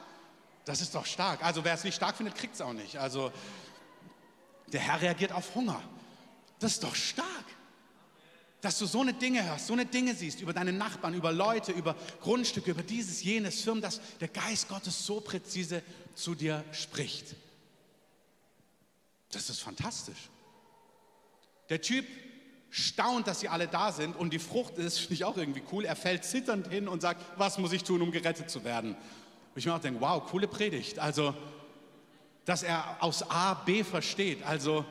[0.66, 1.44] Das ist doch stark.
[1.44, 2.98] Also wer es nicht stark findet, kriegt es auch nicht.
[2.98, 3.32] Also
[4.68, 5.82] der Herr reagiert auf Hunger.
[6.60, 7.28] Das ist doch stark.
[8.64, 11.74] Dass du so eine Dinge hörst, so eine Dinge siehst über deine Nachbarn, über Leute,
[11.74, 15.84] über Grundstücke, über dieses, jenes Firmen, dass der Geist Gottes so präzise
[16.16, 17.36] zu dir spricht.
[19.32, 20.30] Das ist fantastisch.
[21.68, 22.06] Der Typ
[22.70, 25.84] staunt, dass sie alle da sind und die Frucht ist, finde ich auch irgendwie cool.
[25.84, 28.96] Er fällt zitternd hin und sagt, was muss ich tun, um gerettet zu werden?
[28.96, 31.00] Und ich mir auch denke, wow, coole Predigt.
[31.00, 31.36] Also,
[32.46, 34.42] dass er aus A, B versteht.
[34.44, 34.86] Also,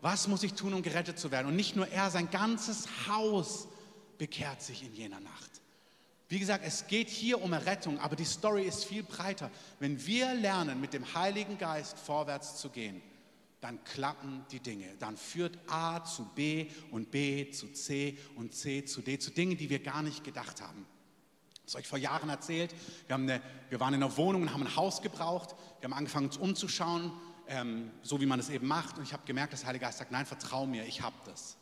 [0.00, 1.48] was muss ich tun, um gerettet zu werden?
[1.48, 3.68] Und nicht nur er, sein ganzes Haus
[4.16, 5.50] bekehrt sich in jener Nacht.
[6.28, 9.50] Wie gesagt, es geht hier um Errettung, aber die Story ist viel breiter.
[9.80, 13.00] Wenn wir lernen, mit dem Heiligen Geist vorwärts zu gehen,
[13.60, 14.86] dann klappen die Dinge.
[14.98, 19.56] Dann führt A zu B und B zu C und C zu D, zu Dingen,
[19.56, 20.86] die wir gar nicht gedacht haben.
[21.64, 22.74] Das habe ich vor Jahren erzählt.
[23.06, 25.56] Wir, eine, wir waren in einer Wohnung und haben ein Haus gebraucht.
[25.80, 27.10] Wir haben angefangen, uns umzuschauen
[27.48, 28.98] ähm, so wie man es eben macht.
[28.98, 31.56] Und ich habe gemerkt, dass der Heilige Geist sagt, nein, vertrau mir, ich habe das.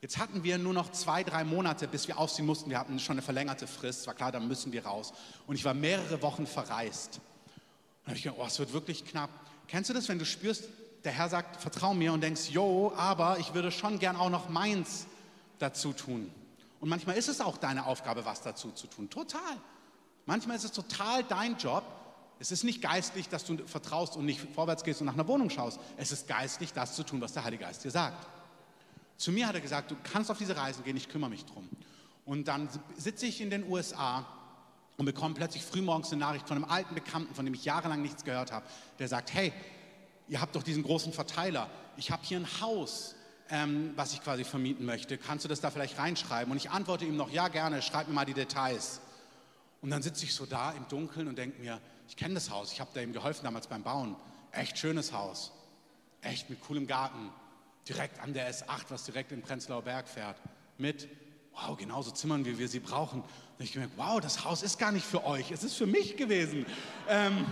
[0.00, 2.68] Jetzt hatten wir nur noch zwei, drei Monate, bis wir ausziehen mussten.
[2.68, 4.06] Wir hatten schon eine verlängerte Frist.
[4.06, 5.14] War klar, dann müssen wir raus.
[5.46, 7.20] Und ich war mehrere Wochen verreist.
[8.02, 9.30] Und habe ich gedacht, oh, es wird wirklich knapp.
[9.66, 10.68] Kennst du das, wenn du spürst,
[11.04, 14.48] der Herr sagt, vertrau mir und denkst, jo, aber ich würde schon gern auch noch
[14.48, 15.06] meins
[15.58, 16.30] dazu tun.
[16.80, 19.08] Und manchmal ist es auch deine Aufgabe, was dazu zu tun.
[19.08, 19.40] Total.
[20.26, 21.82] Manchmal ist es total dein Job,
[22.44, 25.48] es ist nicht geistlich, dass du vertraust und nicht vorwärts gehst und nach einer Wohnung
[25.48, 25.80] schaust.
[25.96, 28.28] Es ist geistlich, das zu tun, was der Heilige Geist dir sagt.
[29.16, 31.66] Zu mir hat er gesagt, du kannst auf diese Reisen gehen, ich kümmere mich drum.
[32.26, 32.68] Und dann
[32.98, 34.26] sitze ich in den USA
[34.98, 38.24] und bekomme plötzlich frühmorgens eine Nachricht von einem alten Bekannten, von dem ich jahrelang nichts
[38.24, 38.66] gehört habe,
[38.98, 39.50] der sagt, hey,
[40.28, 43.14] ihr habt doch diesen großen Verteiler, ich habe hier ein Haus,
[43.48, 46.50] ähm, was ich quasi vermieten möchte, kannst du das da vielleicht reinschreiben?
[46.50, 49.00] Und ich antworte ihm noch, ja gerne, schreib mir mal die Details.
[49.80, 52.72] Und dann sitze ich so da im Dunkeln und denke mir, ich kenne das Haus,
[52.72, 54.16] ich habe da ihm geholfen damals beim Bauen.
[54.52, 55.52] Echt schönes Haus,
[56.22, 57.30] echt mit coolem Garten,
[57.88, 60.40] direkt an der S8, was direkt in Prenzlauer Berg fährt.
[60.78, 61.08] Mit,
[61.52, 63.20] wow, genauso Zimmern, wie wir sie brauchen.
[63.20, 66.16] Und ich gemerkt, wow, das Haus ist gar nicht für euch, es ist für mich
[66.16, 66.66] gewesen.
[67.08, 67.46] Ähm,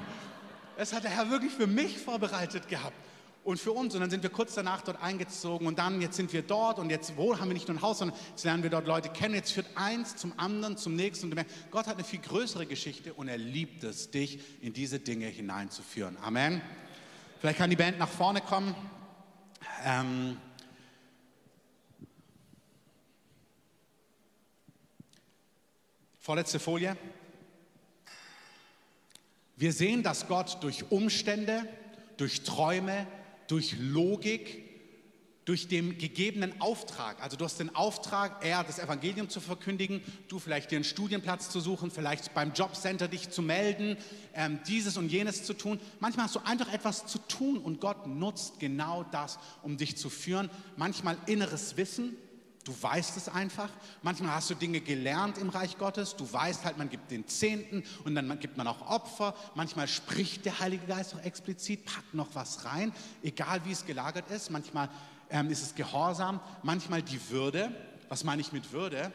[0.76, 2.96] es hat der Herr wirklich für mich vorbereitet gehabt
[3.44, 3.94] und für uns.
[3.94, 6.90] Und dann sind wir kurz danach dort eingezogen und dann, jetzt sind wir dort und
[6.90, 9.34] jetzt wo haben wir nicht nur ein Haus, sondern jetzt lernen wir dort Leute kennen.
[9.34, 13.14] Jetzt führt eins zum anderen, zum nächsten und merkst, Gott hat eine viel größere Geschichte
[13.14, 16.16] und er liebt es, dich in diese Dinge hineinzuführen.
[16.22, 16.60] Amen.
[17.40, 18.74] Vielleicht kann die Band nach vorne kommen.
[19.84, 20.36] Ähm
[26.20, 26.96] Vorletzte Folie.
[29.56, 31.66] Wir sehen, dass Gott durch Umstände,
[32.16, 33.08] durch Träume,
[33.48, 34.72] durch Logik,
[35.44, 37.20] durch den gegebenen Auftrag.
[37.20, 41.50] Also du hast den Auftrag, er das Evangelium zu verkündigen, du vielleicht dir einen Studienplatz
[41.50, 43.96] zu suchen, vielleicht beim Jobcenter dich zu melden,
[44.34, 45.80] ähm, dieses und jenes zu tun.
[45.98, 50.10] Manchmal hast du einfach etwas zu tun und Gott nutzt genau das, um dich zu
[50.10, 50.48] führen.
[50.76, 52.16] Manchmal inneres Wissen,
[52.64, 53.70] Du weißt es einfach.
[54.02, 56.14] Manchmal hast du Dinge gelernt im Reich Gottes.
[56.14, 59.34] Du weißt halt, man gibt den Zehnten und dann gibt man auch Opfer.
[59.56, 62.92] Manchmal spricht der Heilige Geist auch explizit, packt noch was rein,
[63.22, 64.50] egal wie es gelagert ist.
[64.50, 64.88] Manchmal
[65.30, 67.74] ähm, ist es Gehorsam, manchmal die Würde.
[68.08, 69.10] Was meine ich mit Würde?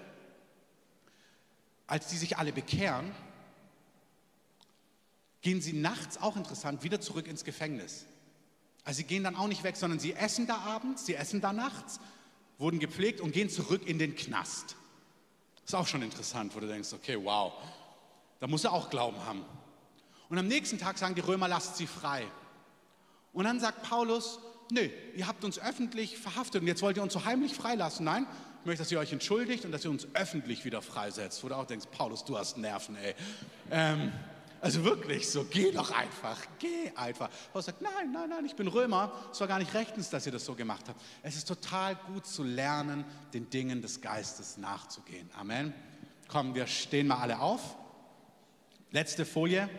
[1.86, 3.14] Als die sich alle bekehren,
[5.40, 8.06] gehen sie nachts, auch interessant, wieder zurück ins Gefängnis.
[8.84, 11.54] Also sie gehen dann auch nicht weg, sondern sie essen da abends, sie essen da
[11.54, 12.02] nachts
[12.58, 14.76] wurden gepflegt und gehen zurück in den Knast.
[15.66, 17.54] Ist auch schon interessant, wo du denkst, okay, wow,
[18.40, 19.46] da muss er auch Glauben haben.
[20.30, 22.26] Und am nächsten Tag sagen die Römer, lasst sie frei.
[23.34, 24.40] Und dann sagt Paulus,
[24.72, 28.06] nö, ihr habt uns öffentlich verhaftet und jetzt wollt ihr uns so heimlich freilassen.
[28.06, 28.26] Nein,
[28.62, 31.44] ich möchte, dass ihr euch entschuldigt und dass ihr uns öffentlich wieder freisetzt.
[31.44, 33.14] Wo du auch denkst, Paulus, du hast Nerven, ey.
[33.72, 34.12] Ähm,
[34.68, 37.30] also wirklich so, geh doch einfach, geh einfach.
[37.54, 39.14] Paulus sagt, nein, nein, nein, ich bin Römer.
[39.32, 41.02] Es war gar nicht rechtens, dass ihr das so gemacht habt.
[41.24, 45.30] Es ist total gut zu lernen, den Dingen des Geistes nachzugehen.
[45.40, 45.74] Amen.
[46.28, 47.78] Komm, wir stehen mal alle auf.
[48.92, 49.70] Letzte Folie.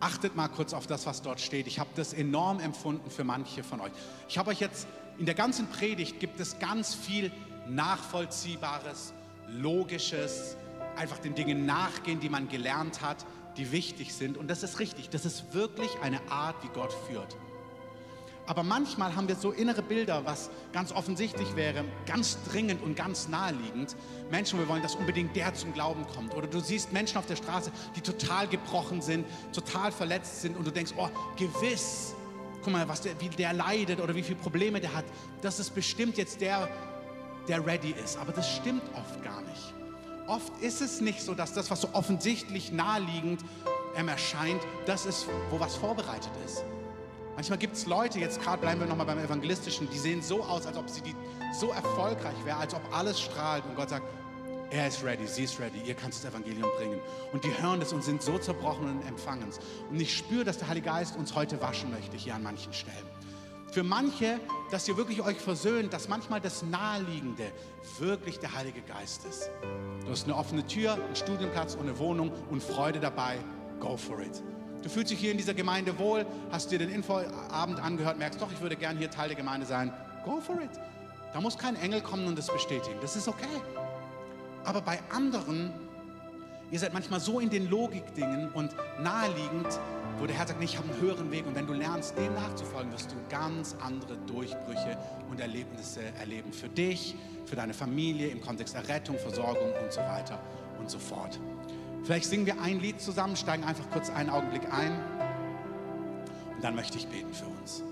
[0.00, 1.66] Achtet mal kurz auf das, was dort steht.
[1.66, 3.92] Ich habe das enorm empfunden für manche von euch.
[4.28, 4.86] Ich habe euch jetzt
[5.18, 7.30] in der ganzen Predigt gibt es ganz viel
[7.68, 9.12] Nachvollziehbares,
[9.48, 10.56] Logisches,
[10.96, 14.36] einfach den Dingen nachgehen, die man gelernt hat, die wichtig sind.
[14.36, 15.10] Und das ist richtig.
[15.10, 17.36] Das ist wirklich eine Art, wie Gott führt.
[18.46, 23.26] Aber manchmal haben wir so innere Bilder, was ganz offensichtlich wäre, ganz dringend und ganz
[23.28, 23.96] naheliegend.
[24.30, 26.34] Menschen, wir wollen, dass unbedingt der zum Glauben kommt.
[26.34, 30.66] Oder du siehst Menschen auf der Straße, die total gebrochen sind, total verletzt sind und
[30.66, 32.14] du denkst, oh, gewiss
[32.64, 35.04] guck mal, was der, wie der leidet oder wie viele Probleme der hat.
[35.42, 36.68] Das ist bestimmt jetzt der,
[37.48, 38.18] der ready ist.
[38.18, 39.74] Aber das stimmt oft gar nicht.
[40.26, 43.42] Oft ist es nicht so, dass das, was so offensichtlich naheliegend
[43.96, 46.64] ähm, erscheint, das ist, wo was vorbereitet ist.
[47.34, 50.66] Manchmal gibt es Leute, jetzt gerade bleiben wir nochmal beim Evangelistischen, die sehen so aus,
[50.66, 51.14] als ob sie die,
[51.52, 54.06] so erfolgreich wäre, als ob alles strahlt und Gott sagt,
[54.70, 57.00] er ist ready, sie ist ready, ihr kannst das Evangelium bringen.
[57.32, 59.58] Und die hören das und sind so zerbrochen und empfangen es.
[59.90, 63.13] Und ich spüre, dass der Heilige Geist uns heute waschen möchte, hier an manchen Stellen.
[63.74, 64.38] Für manche,
[64.70, 67.50] dass ihr wirklich euch versöhnt, dass manchmal das Naheliegende
[67.98, 69.50] wirklich der Heilige Geist ist.
[70.04, 73.36] Du hast eine offene Tür, einen Studienplatz und eine Wohnung und Freude dabei.
[73.80, 74.44] Go for it.
[74.82, 78.52] Du fühlst dich hier in dieser Gemeinde wohl, hast dir den Infoabend angehört, merkst doch,
[78.52, 79.92] ich würde gerne hier Teil der Gemeinde sein.
[80.24, 80.70] Go for it.
[81.32, 82.98] Da muss kein Engel kommen und das bestätigen.
[83.02, 83.60] Das ist okay.
[84.62, 85.72] Aber bei anderen,
[86.70, 88.70] ihr seid manchmal so in den Logikdingen und
[89.00, 89.80] naheliegend,
[90.18, 91.46] wo der Herr sagt, nee, ich habe einen höheren Weg.
[91.46, 94.96] Und wenn du lernst, dem nachzufolgen, wirst du ganz andere Durchbrüche
[95.30, 96.52] und Erlebnisse erleben.
[96.52, 100.40] Für dich, für deine Familie, im Kontext der Rettung, Versorgung und so weiter
[100.78, 101.38] und so fort.
[102.04, 104.92] Vielleicht singen wir ein Lied zusammen, steigen einfach kurz einen Augenblick ein.
[106.54, 107.82] Und dann möchte ich beten für uns.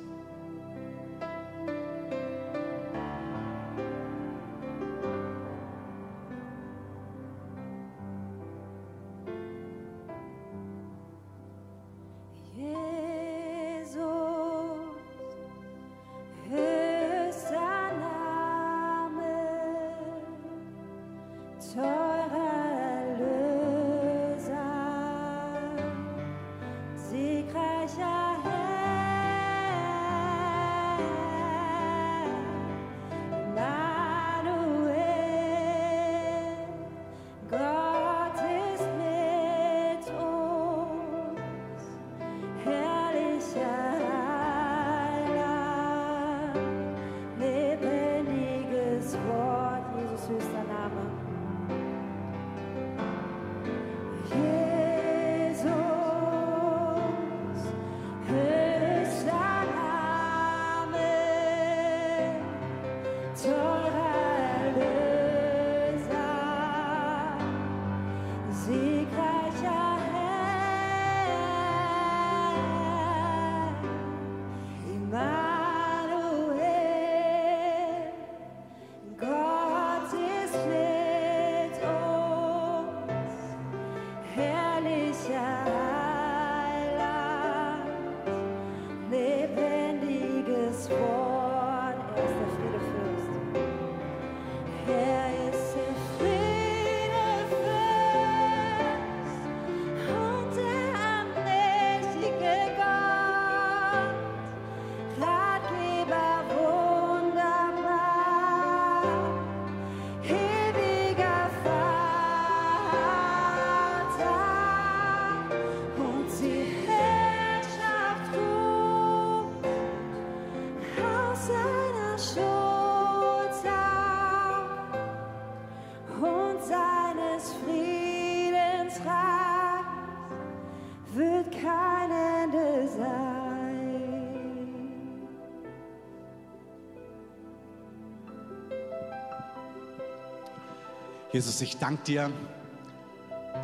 [141.32, 142.30] Jesus, ich danke dir,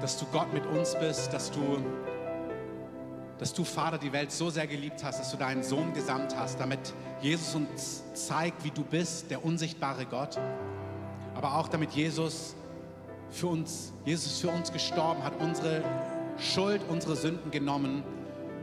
[0.01, 1.61] dass du Gott mit uns bist, dass du,
[3.37, 6.59] dass du, Vater, die Welt so sehr geliebt hast, dass du deinen Sohn gesandt hast,
[6.59, 10.39] damit Jesus uns zeigt, wie du bist, der unsichtbare Gott.
[11.35, 12.57] Aber auch damit Jesus
[13.29, 15.85] für uns, Jesus für uns gestorben hat, unsere
[16.39, 18.03] Schuld, unsere Sünden genommen.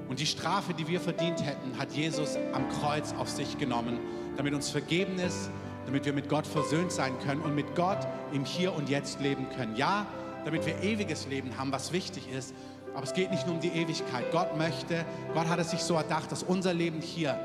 [0.10, 4.00] Und die Strafe, die wir verdient hätten, hat Jesus am Kreuz auf sich genommen,
[4.36, 5.52] damit uns vergeben ist
[5.86, 8.00] damit wir mit Gott versöhnt sein können und mit Gott
[8.34, 9.76] im Hier und Jetzt leben können.
[9.76, 10.06] Ja,
[10.46, 12.54] damit wir ewiges Leben haben, was wichtig ist.
[12.94, 14.32] Aber es geht nicht nur um die Ewigkeit.
[14.32, 17.38] Gott möchte, Gott hat es sich so erdacht, dass unser Leben hier,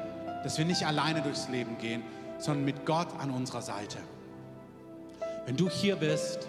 [0.44, 2.02] dass wir nicht alleine durchs Leben gehen,
[2.38, 3.98] sondern mit Gott an unserer Seite.
[5.46, 6.48] Wenn du hier bist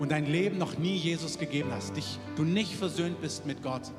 [0.00, 3.92] und dein Leben noch nie Jesus gegeben hast, dich, du nicht versöhnt bist mit Gott,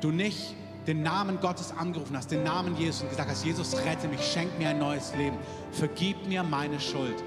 [0.00, 0.54] du nicht
[0.88, 4.58] den Namen Gottes angerufen hast, den Namen Jesus und gesagt hast, Jesus, rette mich, schenk
[4.58, 5.36] mir ein neues Leben,
[5.70, 7.22] vergib mir meine Schuld,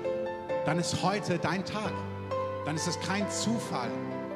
[0.66, 1.94] dann ist heute dein Tag.
[2.66, 3.90] Dann ist es kein Zufall,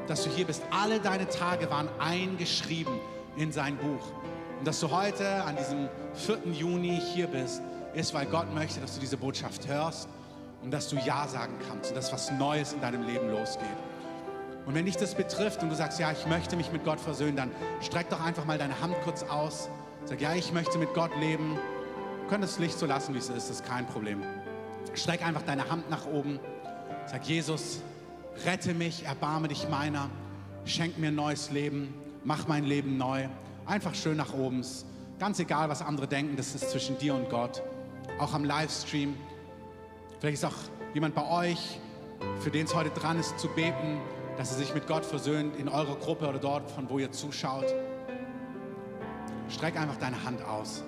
[0.08, 0.64] dass du hier bist.
[0.72, 2.94] Alle deine Tage waren eingeschrieben
[3.36, 4.12] in sein Buch.
[4.60, 6.52] Und dass du heute an diesem 4.
[6.54, 7.62] Juni hier bist,
[7.94, 10.08] ist, weil Gott möchte, dass du diese Botschaft hörst
[10.64, 13.66] und dass du Ja sagen kannst und dass was Neues in deinem Leben losgeht.
[14.66, 17.36] Und wenn dich das betrifft und du sagst, ja, ich möchte mich mit Gott versöhnen,
[17.36, 17.52] dann
[17.82, 19.70] streck doch einfach mal deine Hand kurz aus
[20.08, 21.58] Sag, ja, ich möchte mit Gott leben.
[22.22, 24.22] Du könntest das Licht so lassen, wie es ist, das ist kein Problem.
[24.94, 26.40] Streck einfach deine Hand nach oben.
[27.08, 27.82] Sag, Jesus,
[28.46, 30.12] rette mich, erbarme dich meiner,
[30.64, 31.92] schenk mir ein neues Leben,
[32.24, 33.28] mach mein Leben neu.
[33.66, 34.64] Einfach schön nach oben.
[35.18, 37.64] Ganz egal, was andere denken, das ist zwischen dir und Gott.
[38.20, 39.18] Auch am Livestream.
[40.20, 40.54] Vielleicht ist auch
[40.94, 41.80] jemand bei euch,
[42.42, 44.00] für den es heute dran ist, zu beten,
[44.38, 47.74] dass er sich mit Gott versöhnt in eurer Gruppe oder dort, von wo ihr zuschaut.
[49.50, 50.84] Streck einfach deine Hand aus.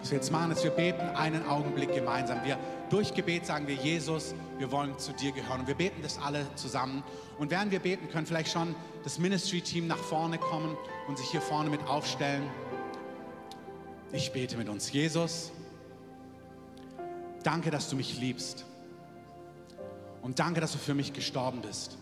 [0.00, 2.44] Was wir jetzt machen, ist, wir beten einen Augenblick gemeinsam.
[2.44, 2.58] Wir
[2.90, 5.60] durch Gebet sagen wir, Jesus, wir wollen zu dir gehören.
[5.60, 7.02] Und wir beten das alle zusammen.
[7.38, 10.76] Und während wir beten, können vielleicht schon das Ministry-Team nach vorne kommen
[11.08, 12.42] und sich hier vorne mit aufstellen.
[14.12, 14.92] Ich bete mit uns.
[14.92, 15.52] Jesus,
[17.42, 18.66] danke, dass du mich liebst.
[20.24, 21.98] Und danke, dass du für mich gestorben bist.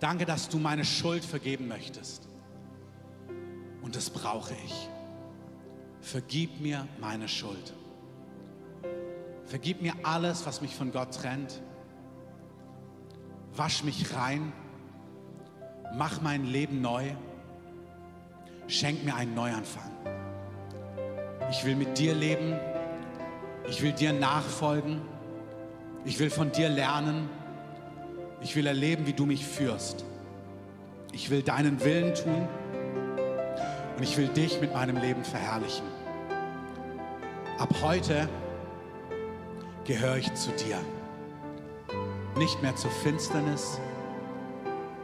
[0.00, 2.26] Danke, dass du meine Schuld vergeben möchtest.
[3.80, 4.88] Und das brauche ich.
[6.00, 7.72] Vergib mir meine Schuld.
[9.46, 11.62] Vergib mir alles, was mich von Gott trennt.
[13.54, 14.52] Wasch mich rein.
[15.94, 17.12] Mach mein Leben neu.
[18.66, 19.92] Schenk mir einen Neuanfang.
[21.52, 22.58] Ich will mit dir leben.
[23.68, 25.13] Ich will dir nachfolgen.
[26.04, 27.28] Ich will von dir lernen.
[28.42, 30.04] Ich will erleben, wie du mich führst.
[31.12, 32.48] Ich will deinen Willen tun
[33.96, 35.86] und ich will dich mit meinem Leben verherrlichen.
[37.58, 38.28] Ab heute
[39.84, 40.78] gehöre ich zu dir.
[42.36, 43.78] Nicht mehr zur Finsternis,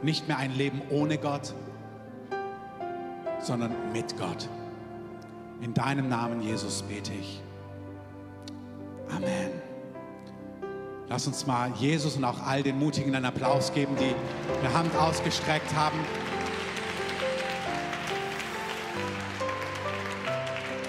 [0.01, 1.53] nicht mehr ein Leben ohne Gott,
[3.39, 4.49] sondern mit Gott.
[5.61, 7.41] In deinem Namen, Jesus, bete ich.
[9.15, 9.60] Amen.
[11.11, 14.15] Lass uns mal Jesus und auch all den Mutigen einen Applaus geben, die
[14.63, 15.99] eine Hand ausgestreckt haben.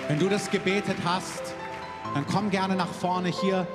[0.06, 1.42] Wenn du das gebetet hast,
[2.14, 3.66] dann komm gerne nach vorne hier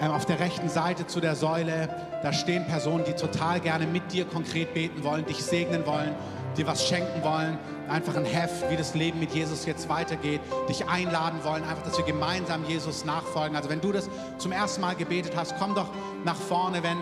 [0.00, 1.88] ähm, auf der rechten Seite zu der Säule.
[2.22, 6.14] Da stehen Personen, die total gerne mit dir konkret beten wollen, dich segnen wollen,
[6.56, 10.86] dir was schenken wollen, einfach ein Heft, wie das Leben mit Jesus jetzt weitergeht, dich
[10.88, 13.56] einladen wollen, einfach, dass wir gemeinsam Jesus nachfolgen.
[13.56, 15.88] Also wenn du das zum ersten Mal gebetet hast, komm doch
[16.24, 16.98] nach vorne, wenn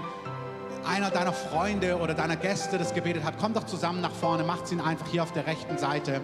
[0.87, 4.71] einer deiner Freunde oder deiner Gäste das gebetet hat, komm doch zusammen nach vorne, macht
[4.71, 6.21] ihn einfach hier auf der rechten Seite.